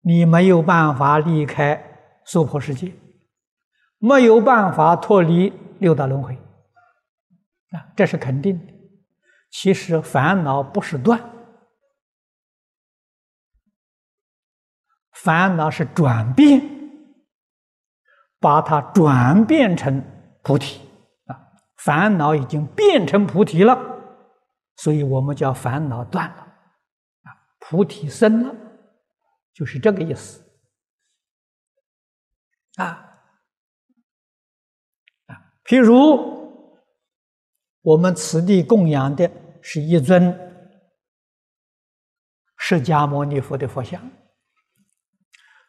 [0.01, 2.93] 你没有办法离开娑婆世界，
[3.97, 6.35] 没有办法脱离六道轮回
[7.71, 7.89] 啊！
[7.95, 8.71] 这是肯定的。
[9.49, 11.19] 其实烦恼不是断，
[15.13, 16.61] 烦恼是转变，
[18.39, 20.03] 把它转变成
[20.43, 20.79] 菩提
[21.25, 21.41] 啊。
[21.77, 23.92] 烦恼已经变成菩提了，
[24.75, 28.55] 所以我们叫烦恼断了，啊，菩提生了，
[29.53, 30.43] 就是这个意思，
[32.75, 32.85] 啊
[35.27, 36.73] 啊，譬如
[37.81, 40.33] 我们此地供养的是一尊
[42.57, 44.11] 释迦牟尼佛的佛像，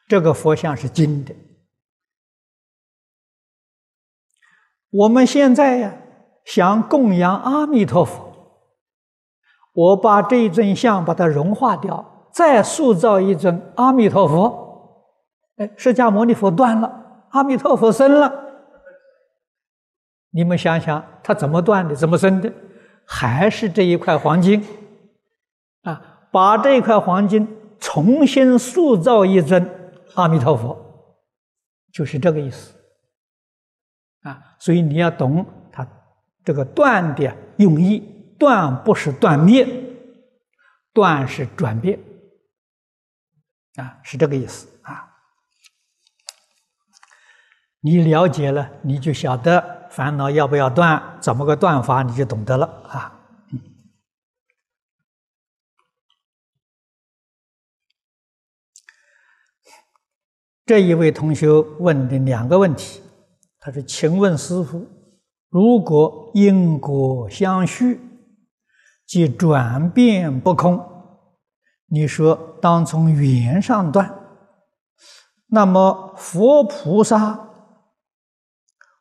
[0.09, 1.35] 这个佛像是金的，
[4.91, 6.01] 我们现在呀。
[6.47, 8.34] 想供养阿弥陀佛，
[9.75, 14.62] 我把这一尊像把它融化掉，再塑造一尊阿弥陀佛。
[15.57, 18.33] 哎，释迦牟尼佛断了，阿弥陀佛生了。
[20.31, 21.95] 你们想想，他怎么断的？
[21.95, 22.53] 怎么生的？
[23.05, 24.64] 还是这一块黄金
[25.83, 26.01] 啊？
[26.31, 27.47] 把这一块黄金
[27.79, 29.68] 重新塑造一尊
[30.14, 30.77] 阿弥陀佛，
[31.93, 32.75] 就是这个意思
[34.22, 34.41] 啊。
[34.59, 35.87] 所以你要懂他。
[36.45, 39.66] 这个断的用意，断不是断灭，
[40.93, 41.99] 断是转变，
[43.76, 45.11] 啊，是这个意思啊。
[47.80, 53.20] 你了解了，你就晓得烦恼要不要断，怎么个断法，你就懂得了啊。
[60.66, 63.03] 这一位同学问的两个问题，
[63.59, 64.89] 他说：“请问师傅。”
[65.51, 68.01] 如果因果相续，
[69.07, 70.83] 即转变不空，
[71.87, 74.13] 你说当从缘上断，
[75.49, 77.51] 那么佛菩萨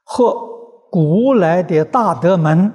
[0.03, 0.33] 和
[0.91, 2.71] 古来的大德们，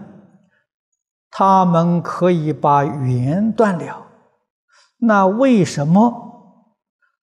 [1.30, 4.06] 他们可以把缘断了，
[4.96, 6.64] 那为什么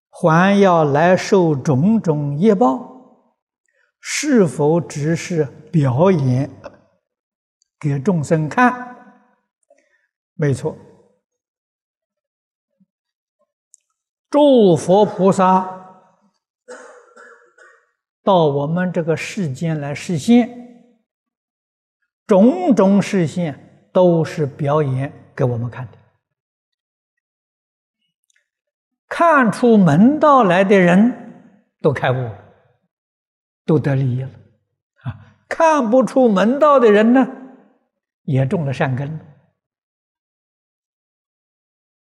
[0.09, 2.91] 还要来受种种业报？
[3.99, 6.49] 是否只是表演
[7.79, 8.94] 给众生看？
[10.35, 10.77] 没错，
[14.29, 16.11] 诸佛菩萨
[18.23, 20.49] 到我们这个世间来实现，
[22.27, 25.97] 种种实现都是表演给我们看的。
[29.07, 32.41] 看出门道来的人都开悟了。
[33.67, 34.29] 都得利益了，
[35.01, 35.37] 啊！
[35.49, 37.27] 看不出门道的人呢，
[38.21, 39.19] 也种了善根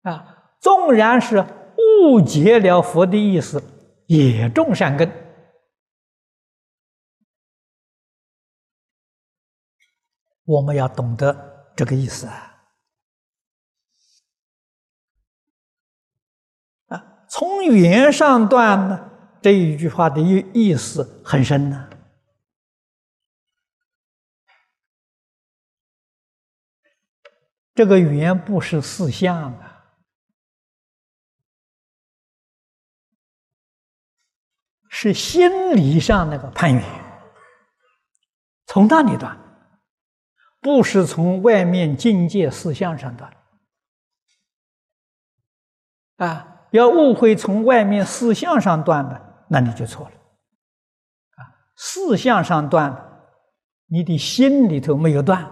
[0.05, 0.57] 啊！
[0.61, 1.45] 纵然是
[1.77, 3.63] 误解了佛的意思，
[4.07, 5.13] 也种善根。
[10.45, 12.55] 我们要懂得这个意思啊！
[16.89, 19.11] 啊，从缘上断呢？
[19.43, 21.91] 这一句话的意意思很深呢。
[27.75, 29.74] 这个缘不是四相啊，
[35.05, 36.83] 是心理上那个攀缘，
[38.65, 39.39] 从那里断，
[40.63, 43.31] 不是从外面境界思想上断。
[46.17, 50.13] 啊，要误会从外面思想上断的，那你就错了。
[51.37, 53.29] 啊，思想上断，
[53.89, 55.47] 你的心里头没有断，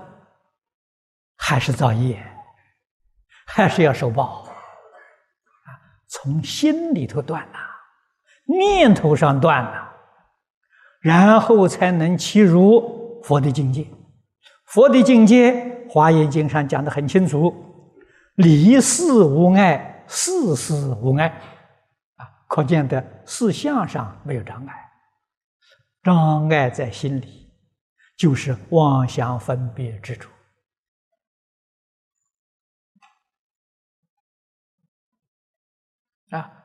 [1.37, 2.27] 还是造业，
[3.45, 4.45] 还是要受报。
[4.47, 5.69] 啊，
[6.09, 7.72] 从心里头断了。
[8.59, 9.93] 念头上断了，
[11.01, 13.87] 然后才能契入佛的境界。
[14.67, 15.53] 佛的境界，
[15.91, 17.55] 《华严经》上讲的很清楚：
[18.37, 21.29] 离事无碍，事事无碍。
[22.17, 24.75] 啊，可见的事相上没有障碍，
[26.03, 27.51] 障碍在心里，
[28.17, 30.29] 就是妄想分别执着。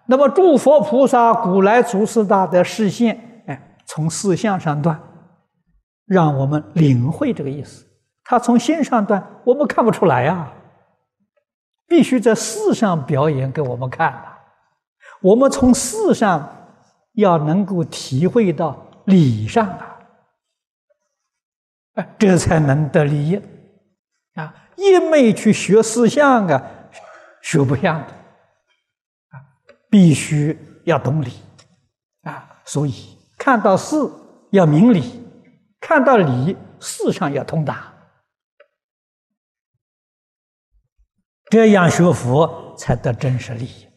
[0.07, 4.97] 那么，诸佛菩萨古来祖师大德示现，哎，从四相上断，
[6.05, 7.85] 让我们领会这个意思。
[8.23, 10.53] 他从心上断，我们看不出来啊，
[11.87, 14.39] 必须在事上表演给我们看啊。
[15.21, 16.47] 我们从事上
[17.13, 19.99] 要能够体会到理上啊，
[21.95, 23.41] 哎，这才能得利益
[24.35, 24.53] 啊！
[24.75, 26.61] 一昧去学思想啊，
[27.41, 28.07] 学不像的。
[29.89, 31.31] 必须要懂理
[32.23, 33.95] 啊，所以看到事
[34.51, 35.23] 要明理，
[35.79, 37.93] 看到理事上要通达，
[41.49, 43.87] 这样学佛才得真实利益。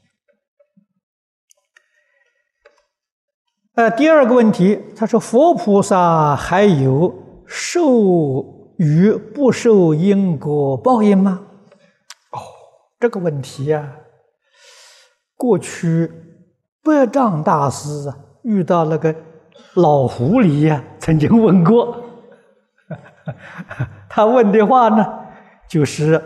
[3.75, 11.47] 呃，第二个问题，他说佛菩萨还有受与不受因果报应吗？
[12.33, 12.39] 哦，
[12.99, 13.97] 这个问题呀。
[15.41, 16.13] 过去
[16.85, 19.15] 百丈大师啊，遇到那个
[19.77, 21.97] 老狐狸呀，曾经问过，
[24.07, 25.03] 他问的话呢，
[25.67, 26.23] 就是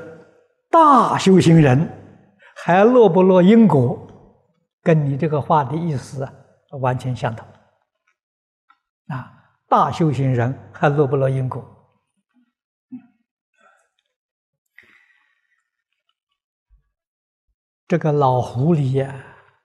[0.68, 1.88] 大修行人
[2.56, 3.96] 还落不落因果？
[4.82, 6.32] 跟你这个话的意思啊，
[6.80, 7.46] 完全相同。
[9.06, 9.30] 啊，
[9.68, 11.64] 大修行人还落不落因果？
[17.86, 19.14] 这个老狐狸呀，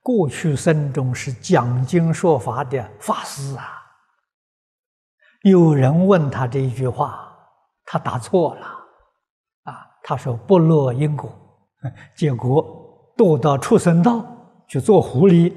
[0.02, 3.78] 过去生中是讲经说法的法师啊。
[5.44, 7.34] 有人问他这一句话，
[7.86, 8.68] 他答错了，
[9.64, 11.34] 啊，他说不落因果，
[12.14, 14.26] 结果堕到畜生道
[14.68, 15.54] 去做狐狸，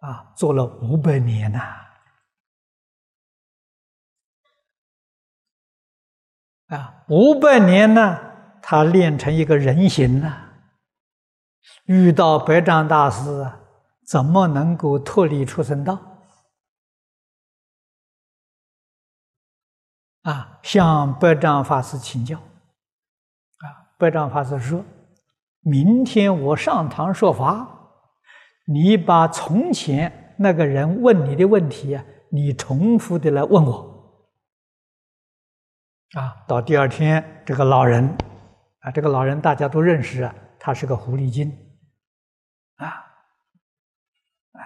[0.00, 1.60] 啊，做了五百年呐，
[6.66, 8.18] 啊，五百年呢，
[8.60, 10.49] 他练成一个人形了。
[11.84, 13.50] 遇到百丈大师，
[14.06, 15.98] 怎么能够脱离出生道？
[20.22, 22.36] 啊，向百丈法师请教。
[22.36, 23.64] 啊，
[23.98, 24.84] 百丈法师说
[25.60, 27.66] ：“明天我上堂说法，
[28.66, 33.90] 你把从前那个人问你的问题啊，你重复的来问我。”
[36.18, 38.16] 啊，到第二天，这个老人，
[38.80, 40.34] 啊，这个老人大家都认识啊。
[40.62, 41.50] 他是个狐狸精，
[42.76, 42.86] 啊，
[44.52, 44.60] 啊，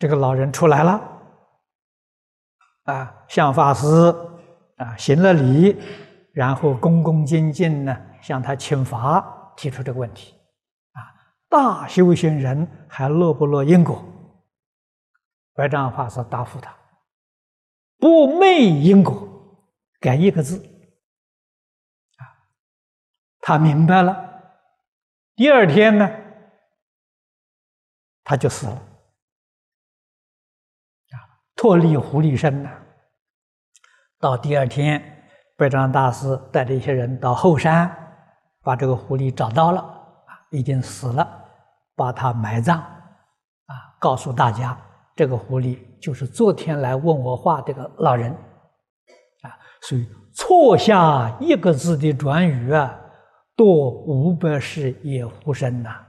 [0.00, 1.00] 这个老人出来了，
[2.82, 3.86] 啊，向法师
[4.78, 5.80] 啊行了礼，
[6.32, 10.34] 然后恭恭敬敬呢向他请法，提出这个问题，
[10.90, 10.98] 啊，
[11.48, 14.04] 大修行人还落不落因果？
[15.54, 16.76] 白丈法师答复他：
[17.98, 19.28] 不昧因果，
[20.00, 20.70] 改一个字。
[23.44, 24.14] 他明白了，
[25.34, 26.08] 第二天呢，
[28.22, 28.78] 他就死了，啊，
[31.56, 32.70] 脱离狐狸身了。
[34.20, 35.24] 到第二天，
[35.56, 37.90] 百丈大师带着一些人到后山，
[38.62, 41.44] 把这个狐狸找到了，啊，已经死了，
[41.96, 44.80] 把它埋葬，啊，告诉大家，
[45.16, 48.30] 这个狐狸就是昨天来问我话这个老人，
[49.42, 53.00] 啊，所以错下一个字的转语啊。
[53.54, 56.04] 多五百世也无生呐，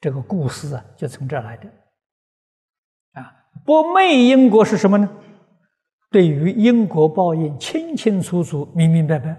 [0.00, 1.68] 这个故事啊，就从这儿来的。
[3.12, 3.32] 啊，
[3.64, 5.08] 不昧因果是什么呢？
[6.10, 9.36] 对于因果报应清清楚楚、明明白白。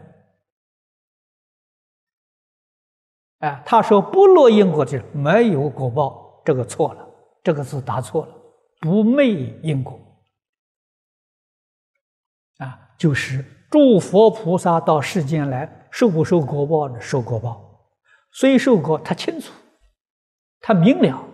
[3.39, 7.07] 啊，他说不落因果就是没有果报，这个错了，
[7.41, 8.35] 这个字答错了，
[8.81, 9.97] 不昧因果。
[12.57, 15.71] 啊，就是诸佛菩萨到世间来。
[15.91, 16.99] 受不受果报呢？
[16.99, 17.87] 受果报，
[18.33, 19.53] 虽受果，他清楚，
[20.59, 21.25] 他明了，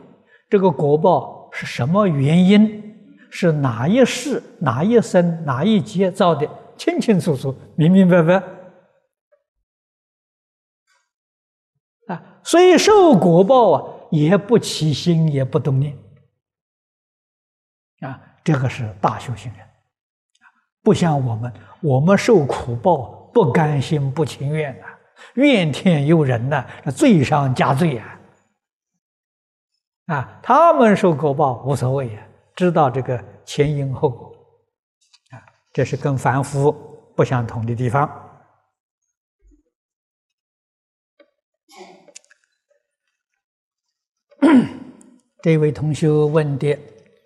[0.51, 2.95] 这个果报是什么原因，
[3.31, 8.35] 是哪一世、哪一生、哪一劫造的，清清楚楚、明明白白。
[12.05, 15.97] 啊，所以受果报啊，也不起心，也不动念。
[18.01, 19.67] 啊，这个是大修行人，
[20.83, 24.85] 不像我们，我们受苦报不甘心、不情愿呐，
[25.35, 28.19] 怨天尤人呐，那罪上加罪呀。
[30.07, 34.31] 啊，他们受果报无所谓呀，知道这个前因后果，
[35.29, 35.39] 啊，
[35.71, 36.71] 这是跟凡夫
[37.15, 38.09] 不相同的地方。
[45.43, 46.77] 这位同学问的，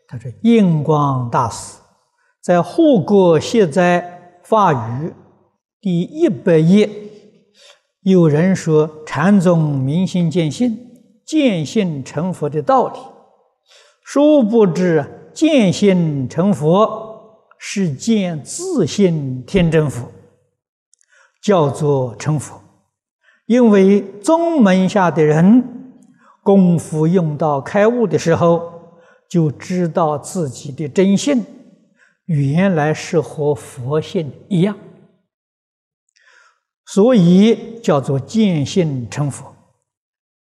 [0.08, 1.78] 他说：“印光大师
[2.46, 5.08] 在《护国谢斋法语》
[5.82, 6.88] 第一百页，
[8.04, 10.78] 有人说禅宗明心见性。”
[11.26, 13.00] 见性成佛的道理，
[14.04, 20.12] 殊不知见性成佛是见自性天真佛，
[21.42, 22.62] 叫做成佛。
[23.48, 25.64] 因为宗门下的人
[26.44, 28.62] 功夫用到开悟的时候，
[29.28, 31.44] 就知道自己的真性
[32.26, 34.76] 原来是和佛性一样，
[36.86, 39.54] 所以叫做见性成佛。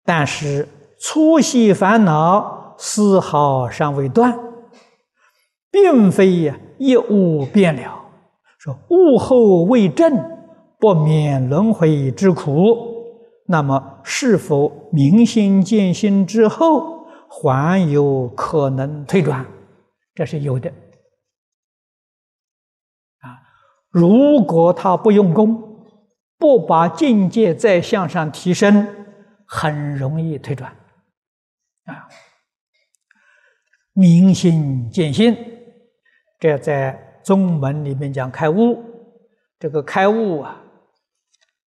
[0.05, 0.67] 但是
[0.99, 4.37] 初习烦恼丝毫尚未断，
[5.71, 8.05] 并非呀一悟变了。
[8.57, 10.13] 说悟后未证，
[10.79, 12.93] 不免轮回之苦。
[13.45, 19.45] 那么是否明心见性之后，还有可能退转？
[20.15, 20.71] 这是有的。
[23.93, 25.85] 如果他不用功，
[26.37, 28.85] 不把境界再向上提升。
[29.45, 30.71] 很容易退转，
[31.85, 32.09] 啊！
[33.91, 35.37] 明心见性，
[36.39, 38.83] 这在宗门里面讲开悟，
[39.59, 40.59] 这个开悟啊，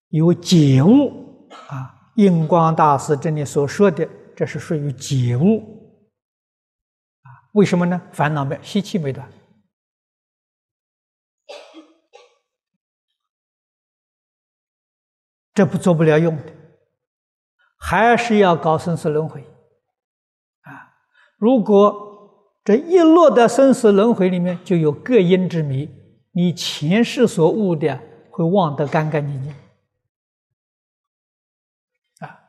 [0.08, 1.94] 有解悟啊。
[2.16, 5.58] 印光大师这里所说的，这是属于解悟
[7.22, 7.30] 啊。
[7.52, 8.02] 为什么呢？
[8.10, 9.28] 烦恼没习气没断，
[15.56, 16.52] 这不做不了用的。
[17.78, 19.40] 还是要搞生死轮回，
[20.62, 20.94] 啊！
[21.38, 25.88] 如果这一落到生死轮回里面，就有各因之迷，
[26.32, 28.00] 你前世所悟的
[28.30, 29.52] 会忘得干干净净，
[32.20, 32.40] 啊！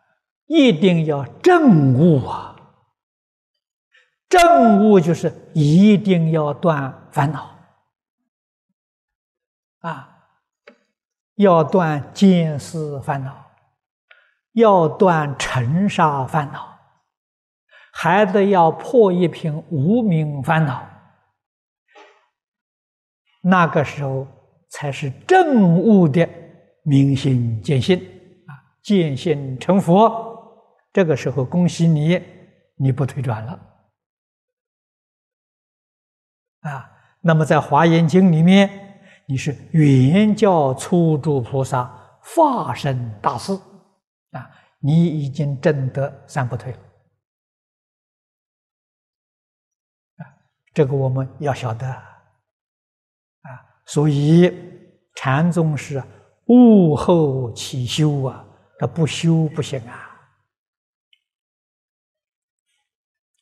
[0.48, 2.56] 一定要正悟啊！
[4.30, 7.58] 正悟就是一定要断烦恼，
[9.80, 10.17] 啊，
[11.38, 13.46] 要断见思烦恼。
[14.54, 16.80] 要断尘沙烦恼，
[17.94, 20.84] 还得要破一品无名烦恼，
[23.44, 24.28] 那个时候
[24.70, 26.28] 才是正悟的
[26.82, 28.00] 明心见性
[28.48, 30.36] 啊，见性成佛。
[30.92, 32.20] 这个时候，恭喜你，
[32.78, 33.60] 你不退转了
[36.62, 36.92] 啊。
[37.22, 38.87] 那么在《华严经》里面，
[39.28, 41.84] 你是原教初住菩萨
[42.22, 43.54] 化身大士。
[44.32, 44.50] 啊，
[44.80, 46.80] 你已经证得三不退了！
[50.74, 52.04] 这个我们要晓得啊。
[53.86, 54.54] 所以
[55.16, 56.04] 禅宗是
[56.48, 58.46] 悟后起修啊，
[58.80, 59.94] 他不修不行啊。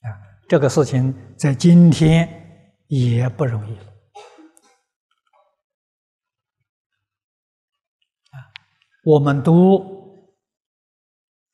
[0.02, 0.08] 啊，
[0.48, 2.28] 这个事情在今天
[2.88, 3.95] 也不容易了
[9.06, 9.96] 我们都。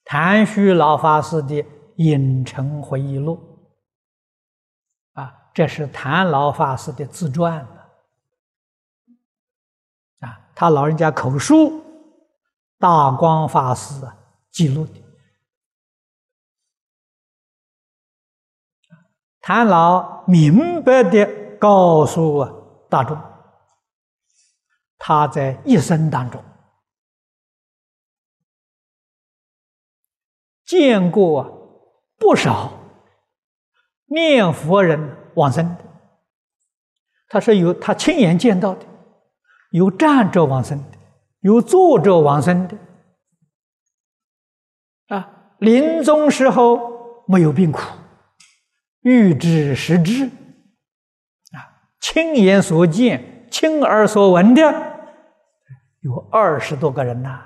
[0.03, 1.63] 谭旭老法师的
[1.95, 3.63] 《影城回忆录》
[5.21, 7.65] 啊，这是谭老法师的自传
[10.19, 11.81] 啊，他老人家口述，
[12.77, 14.05] 大光法师
[14.49, 15.01] 记录的。
[19.39, 22.43] 谭老明白的告诉
[22.89, 23.17] 大众，
[24.97, 26.43] 他在一生当中。
[30.71, 32.71] 见过不少
[34.05, 35.83] 念佛人往生的，
[37.27, 38.85] 他是有他亲眼见到的，
[39.71, 40.97] 有站着往生的，
[41.41, 42.77] 有坐着往生的，
[45.09, 47.81] 啊，临终时候没有病苦，
[49.01, 50.23] 欲知实知，
[51.51, 54.61] 啊，亲眼所见、亲耳所闻的
[55.99, 57.41] 有二十多个人呐，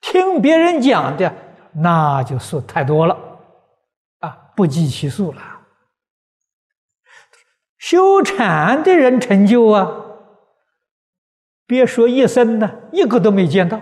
[0.00, 1.34] 听别人讲的。
[1.74, 3.16] 那就数太多了，
[4.18, 5.42] 啊，不计其数了，
[7.78, 9.90] 修禅的人成就啊，
[11.66, 13.80] 别说一生呢，一个都没见到，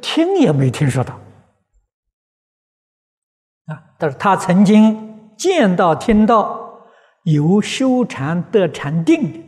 [0.00, 1.14] 听也没听说到
[3.66, 3.94] 啊。
[3.98, 6.82] 但是他曾经见到、听到
[7.24, 9.40] 有修禅得禅定的，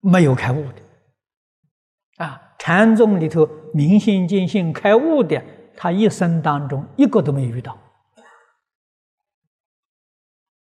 [0.00, 2.40] 没有开悟的啊。
[2.58, 5.42] 禅宗里头明心见性开悟的，
[5.76, 7.76] 他一生当中一个都没遇到，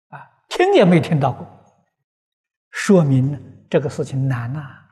[0.10, 1.48] 啊，听也没听到过，
[2.72, 4.88] 说明这个事情难呐。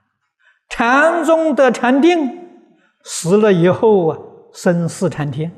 [0.70, 2.50] 禅宗的禅定，
[3.04, 4.20] 死了以后啊，
[4.54, 5.52] 生四禅天，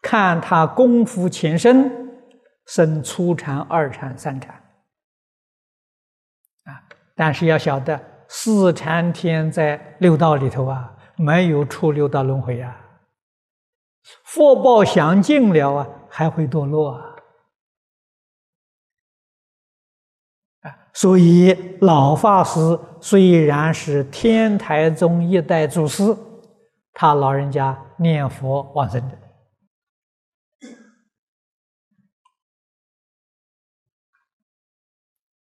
[0.00, 1.90] 看他功夫前身，
[2.66, 4.54] 生初禅、二禅、三禅，
[6.64, 6.82] 啊，
[7.14, 8.08] 但是要晓得。
[8.32, 12.74] 四禅天在六道里头啊，没有出六道轮回啊，
[14.24, 17.16] 福报享尽了啊，还会堕落啊。
[20.62, 26.16] 啊，所以老法师虽然是天台宗一代祖师，
[26.94, 29.18] 他老人家念佛往生的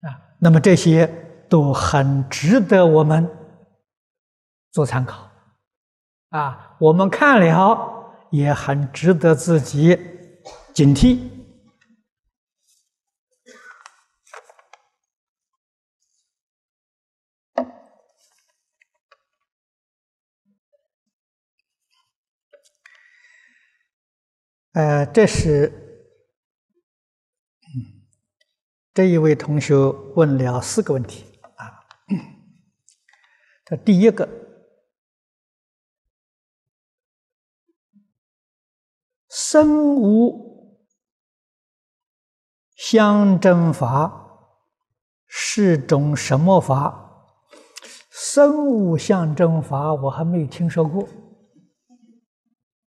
[0.01, 1.30] 啊，那么这些。
[1.51, 3.30] 都很值得我们
[4.72, 5.30] 做参考，
[6.32, 9.98] 啊，我们看了也很值得自己
[10.74, 11.30] 警惕。
[24.72, 25.78] 呃，这是。
[28.94, 29.74] 这一位同学
[30.16, 31.26] 问了四个问题
[31.56, 31.80] 啊。
[33.66, 34.28] 这第一个，
[39.52, 40.80] 生无
[42.74, 44.47] 相征法
[45.28, 47.28] 是种什么法？
[48.10, 51.06] 生无相征法，我还没有听说过。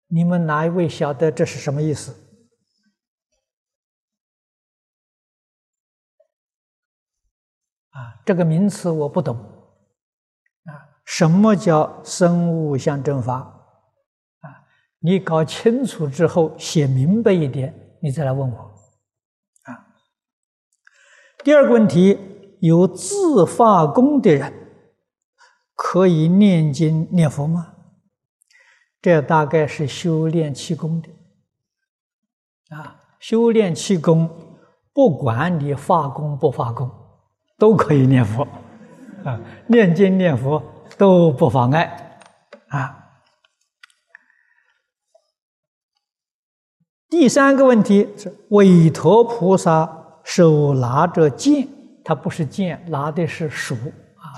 [0.07, 2.13] 你们哪一位晓得这是什么意思？
[7.91, 9.37] 啊，这个名词我不懂。
[9.37, 13.54] 啊什么叫生物相征法？
[15.07, 18.57] 你搞清楚之后，写明白一点，你再来问我。
[19.65, 19.93] 啊，
[21.45, 22.19] 第二个问题，
[22.61, 24.51] 有自发功的人
[25.75, 27.75] 可以念经念佛吗？
[29.03, 31.11] 这大概是修炼气功的。
[32.75, 34.31] 啊，修炼气功，
[34.95, 36.91] 不管你发功不发功，
[37.59, 38.43] 都可以念佛。
[39.23, 40.63] 啊，念经念佛。
[40.97, 42.21] 都不妨碍
[42.69, 43.04] 啊。
[47.17, 49.89] 第三个问题是，韦陀菩萨
[50.25, 51.69] 手拿着剑，
[52.05, 54.35] 他不是剑，拿的是鼠啊，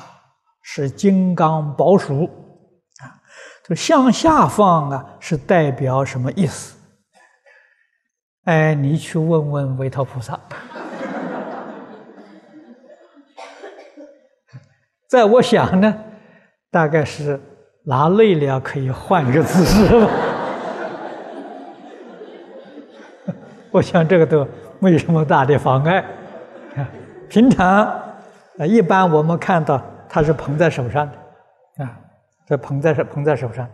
[0.60, 2.24] 是金刚宝鼠
[3.00, 3.16] 啊。
[3.64, 6.76] 这向下放啊，是代表什么意思？
[8.44, 10.38] 哎，你去问问韦陀菩萨。
[15.08, 15.96] 在我想呢。
[16.70, 17.40] 大概是
[17.84, 20.10] 拿累了，可以换一个姿势吧。
[23.76, 24.48] 我想这个都
[24.78, 26.02] 没什么大的妨碍。
[27.28, 27.68] 平常
[28.58, 32.00] 啊，一般我们看到它是捧在手上的啊，
[32.46, 33.72] 这捧在手捧在手上的。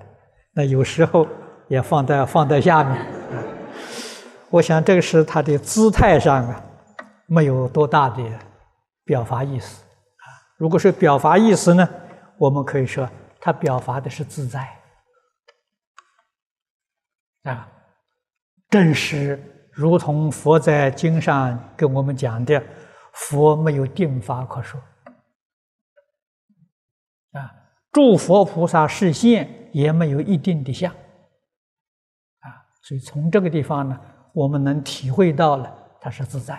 [0.54, 1.24] 那有时候
[1.68, 3.06] 也放在放在下面。
[4.50, 6.60] 我想这个是他的姿态上啊，
[7.26, 8.24] 没有多大的
[9.04, 10.26] 表达意思啊。
[10.56, 11.88] 如果是表达意思呢？
[12.38, 13.08] 我们可以说，
[13.40, 14.68] 他表达的是自在
[17.44, 17.68] 啊，
[18.68, 19.40] 正是
[19.72, 22.62] 如同佛在经上跟我们讲的，
[23.12, 24.80] 佛没有定法可说
[27.32, 27.50] 啊，
[27.90, 32.46] 诸佛菩萨示现也没有一定的相啊，
[32.82, 33.98] 所以从这个地方呢，
[34.32, 36.54] 我们能体会到了它是自在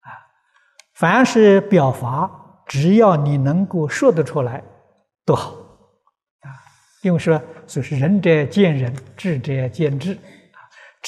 [0.00, 0.12] 啊，
[0.94, 2.44] 凡是表法。
[2.66, 4.62] 只要你能够说得出来，
[5.24, 6.52] 都好啊。
[7.00, 10.18] 因为说，就是仁者见仁，智者见智。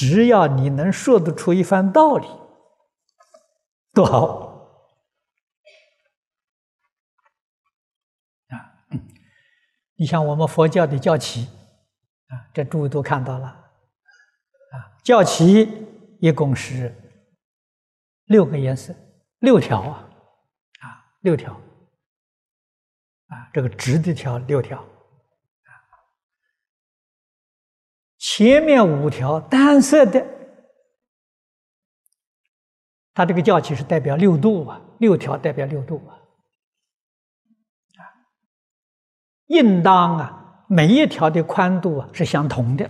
[0.00, 2.26] 只要你能说得出一番道理，
[3.92, 4.78] 多好
[8.48, 8.80] 啊。
[9.96, 11.42] 你像我们佛教的教旗
[12.28, 14.96] 啊，这诸位都看到了啊。
[15.04, 15.68] 教旗
[16.18, 16.94] 一共是
[18.24, 18.94] 六个颜色，
[19.40, 20.08] 六条啊
[20.80, 21.12] 啊。
[21.20, 21.52] 六条，
[23.26, 25.72] 啊，这个直的条六条，啊，
[28.32, 30.24] 前面五条单色的，
[33.12, 36.14] 它这个教旗是代表六度啊，六条代表六度啊，
[37.98, 38.02] 啊，
[39.46, 42.88] 应当啊，每一条的宽度啊是相同的，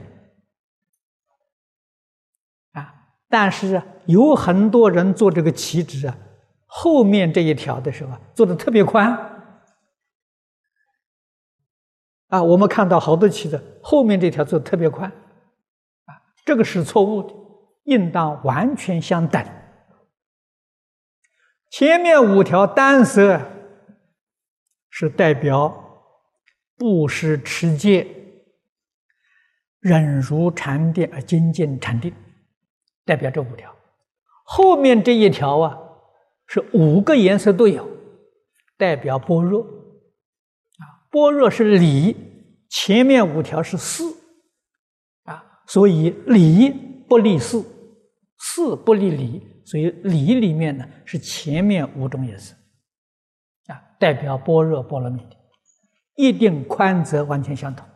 [2.73, 2.93] 啊，
[3.27, 6.19] 但是有很多人做这个旗帜啊，
[6.67, 9.11] 后面这一条的时候啊做的特别宽，
[12.27, 15.11] 啊，我们看到好多旗子后面这条做的特别宽，
[16.51, 17.33] 这个是错误的，
[17.85, 19.41] 应当完全相等。
[21.71, 23.41] 前面五条单色
[24.91, 26.03] 是代表
[26.77, 28.05] 布施持戒、
[29.79, 32.13] 忍辱禅定而精进禅定，
[33.05, 33.73] 代表这五条。
[34.43, 35.79] 后面这一条啊，
[36.49, 37.89] 是五个颜色都有，
[38.77, 39.63] 代表般若。
[39.63, 40.83] 啊，
[41.13, 42.17] 般若是理，
[42.69, 44.17] 前面五条是思，
[45.71, 46.69] 所以理
[47.09, 47.63] 不立事，
[48.39, 49.63] 事不立理。
[49.65, 52.57] 所以理里面呢是前面五种颜色，
[53.69, 55.37] 啊，代表般若波罗蜜的，
[56.17, 57.87] 一定宽则完全相同。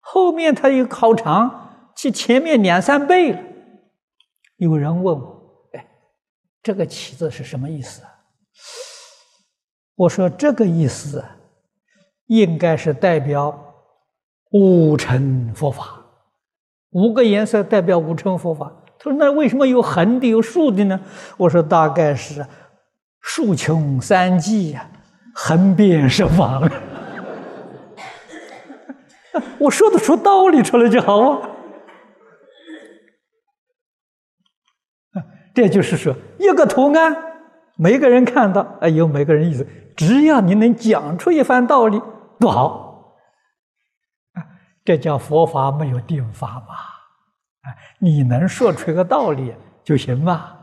[0.00, 3.42] 后面它又好长，其前面两三倍了。
[4.56, 5.86] 有人问我：“哎，
[6.62, 8.08] 这个起字是什么意思啊？”
[9.94, 11.22] 我说：“这个意思
[12.28, 13.74] 应该是代表
[14.52, 15.95] 五乘佛法，
[16.96, 20.98] 五个颜色代表五乘佛法。”他说：“那为什么有横的有竖的呢？”
[21.36, 22.44] 我说：“大概是
[23.20, 24.88] 竖穷三际呀，
[25.34, 26.66] 横遍十方。
[29.60, 31.50] 我说得出道理出来就好啊。
[35.54, 37.14] 这就是说，一个图案，
[37.76, 39.66] 每个人看到啊，有每个人意思。
[39.96, 42.00] 只要你能讲出一番道理，
[42.38, 42.85] 多好！
[44.86, 46.74] 这叫佛法没有定法嘛。
[46.74, 50.56] 啊你能说出一个道理就行嘛？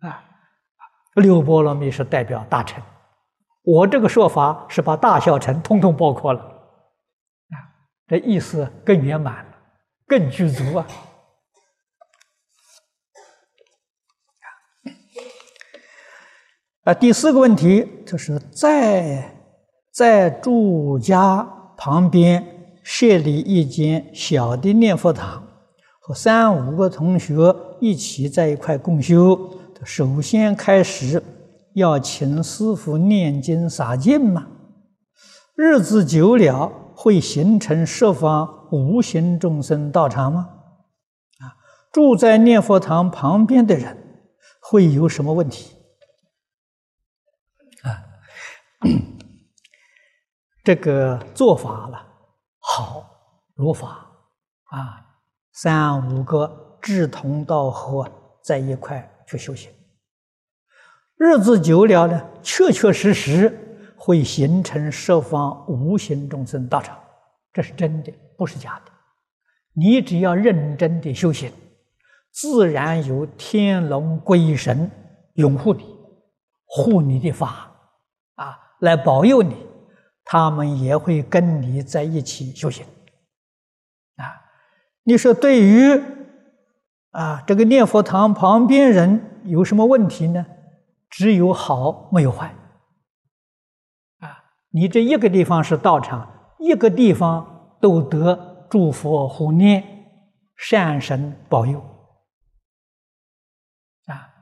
[0.00, 0.24] 啊，
[1.14, 2.80] 六波罗蜜是代表大乘，
[3.62, 7.56] 我这个说法是把大小乘通通包括了，啊，
[8.06, 9.56] 这意思更圆满了，
[10.06, 10.86] 更具足啊。
[16.84, 19.36] 啊，第四个问题就是在
[19.92, 21.42] 在住家
[21.76, 25.48] 旁边设立一间小的念佛堂。
[26.00, 31.22] 和三五个同学一起在一块共修，首先开始
[31.74, 34.48] 要请师傅念经洒净嘛。
[35.54, 40.48] 日子久了，会形成十方无形众生道场吗？
[41.38, 41.54] 啊，
[41.92, 44.26] 住在念佛堂旁边的人
[44.60, 45.76] 会有什么问题？
[47.82, 48.02] 啊，
[50.64, 52.11] 这个做法了
[52.74, 53.04] 好
[53.54, 54.06] 如法
[54.64, 55.06] 啊。
[55.52, 58.10] 三五个志同道合
[58.42, 59.70] 在一块去修行，
[61.16, 66.98] 日子久了呢，确确实实会形成十方无形众生道场，
[67.52, 68.92] 这是真的，不是假的。
[69.74, 71.52] 你只要认真的修行，
[72.30, 74.90] 自然有天龙鬼神
[75.34, 75.84] 拥护你、
[76.64, 77.70] 护你的法
[78.36, 79.54] 啊，来保佑你，
[80.24, 82.84] 他们也会跟你在一起修行。
[84.16, 84.24] 啊
[85.04, 86.00] 你说对于
[87.10, 90.46] 啊这个念佛堂旁边人有什么问题呢？
[91.10, 92.54] 只有好没有坏。
[94.20, 99.84] 啊，你这一个地方是道场，一个地方都得诸佛护念，
[100.56, 101.80] 善神保佑，
[104.06, 104.32] 啊，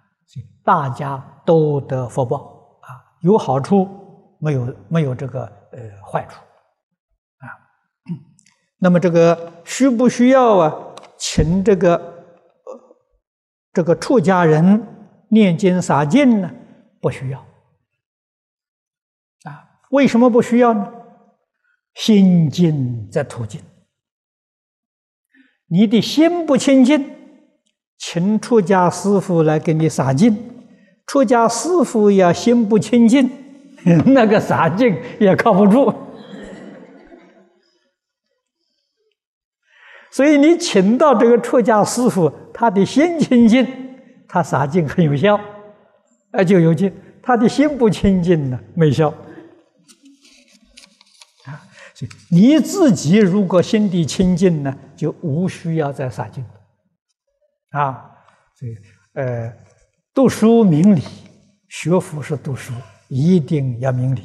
[0.62, 3.88] 大家都得福报啊，有好处，
[4.38, 6.40] 没有没有这个呃坏处。
[7.38, 7.46] 啊
[8.78, 10.94] 那么这个需不需要啊？
[11.18, 12.24] 请这个
[13.72, 14.86] 这个出家人
[15.28, 16.50] 念经洒净呢？
[17.00, 17.38] 不需要。
[19.44, 20.92] 啊，为什么不需要呢？
[21.94, 23.60] 心净则土净。
[25.66, 27.16] 你的心不清净，
[27.98, 30.64] 请出家师傅来给你洒净。
[31.06, 33.30] 出家师傅要心不清净，
[34.06, 35.92] 那个洒净也靠不住。
[40.12, 43.66] 所以你请到这个出家师傅，他的心清净，
[44.28, 45.40] 他洒净很有效，
[46.32, 46.90] 啊就有劲；
[47.22, 49.08] 他的心不清净呢，没效。
[51.44, 51.62] 啊，
[51.94, 56.44] 所以你自己如果心地清净呢，就无需要再洒净。
[57.70, 58.10] 啊，
[58.58, 58.76] 所以
[59.14, 59.52] 呃，
[60.12, 61.02] 读书明理，
[61.68, 62.72] 学佛是读书，
[63.10, 64.22] 一定要明理。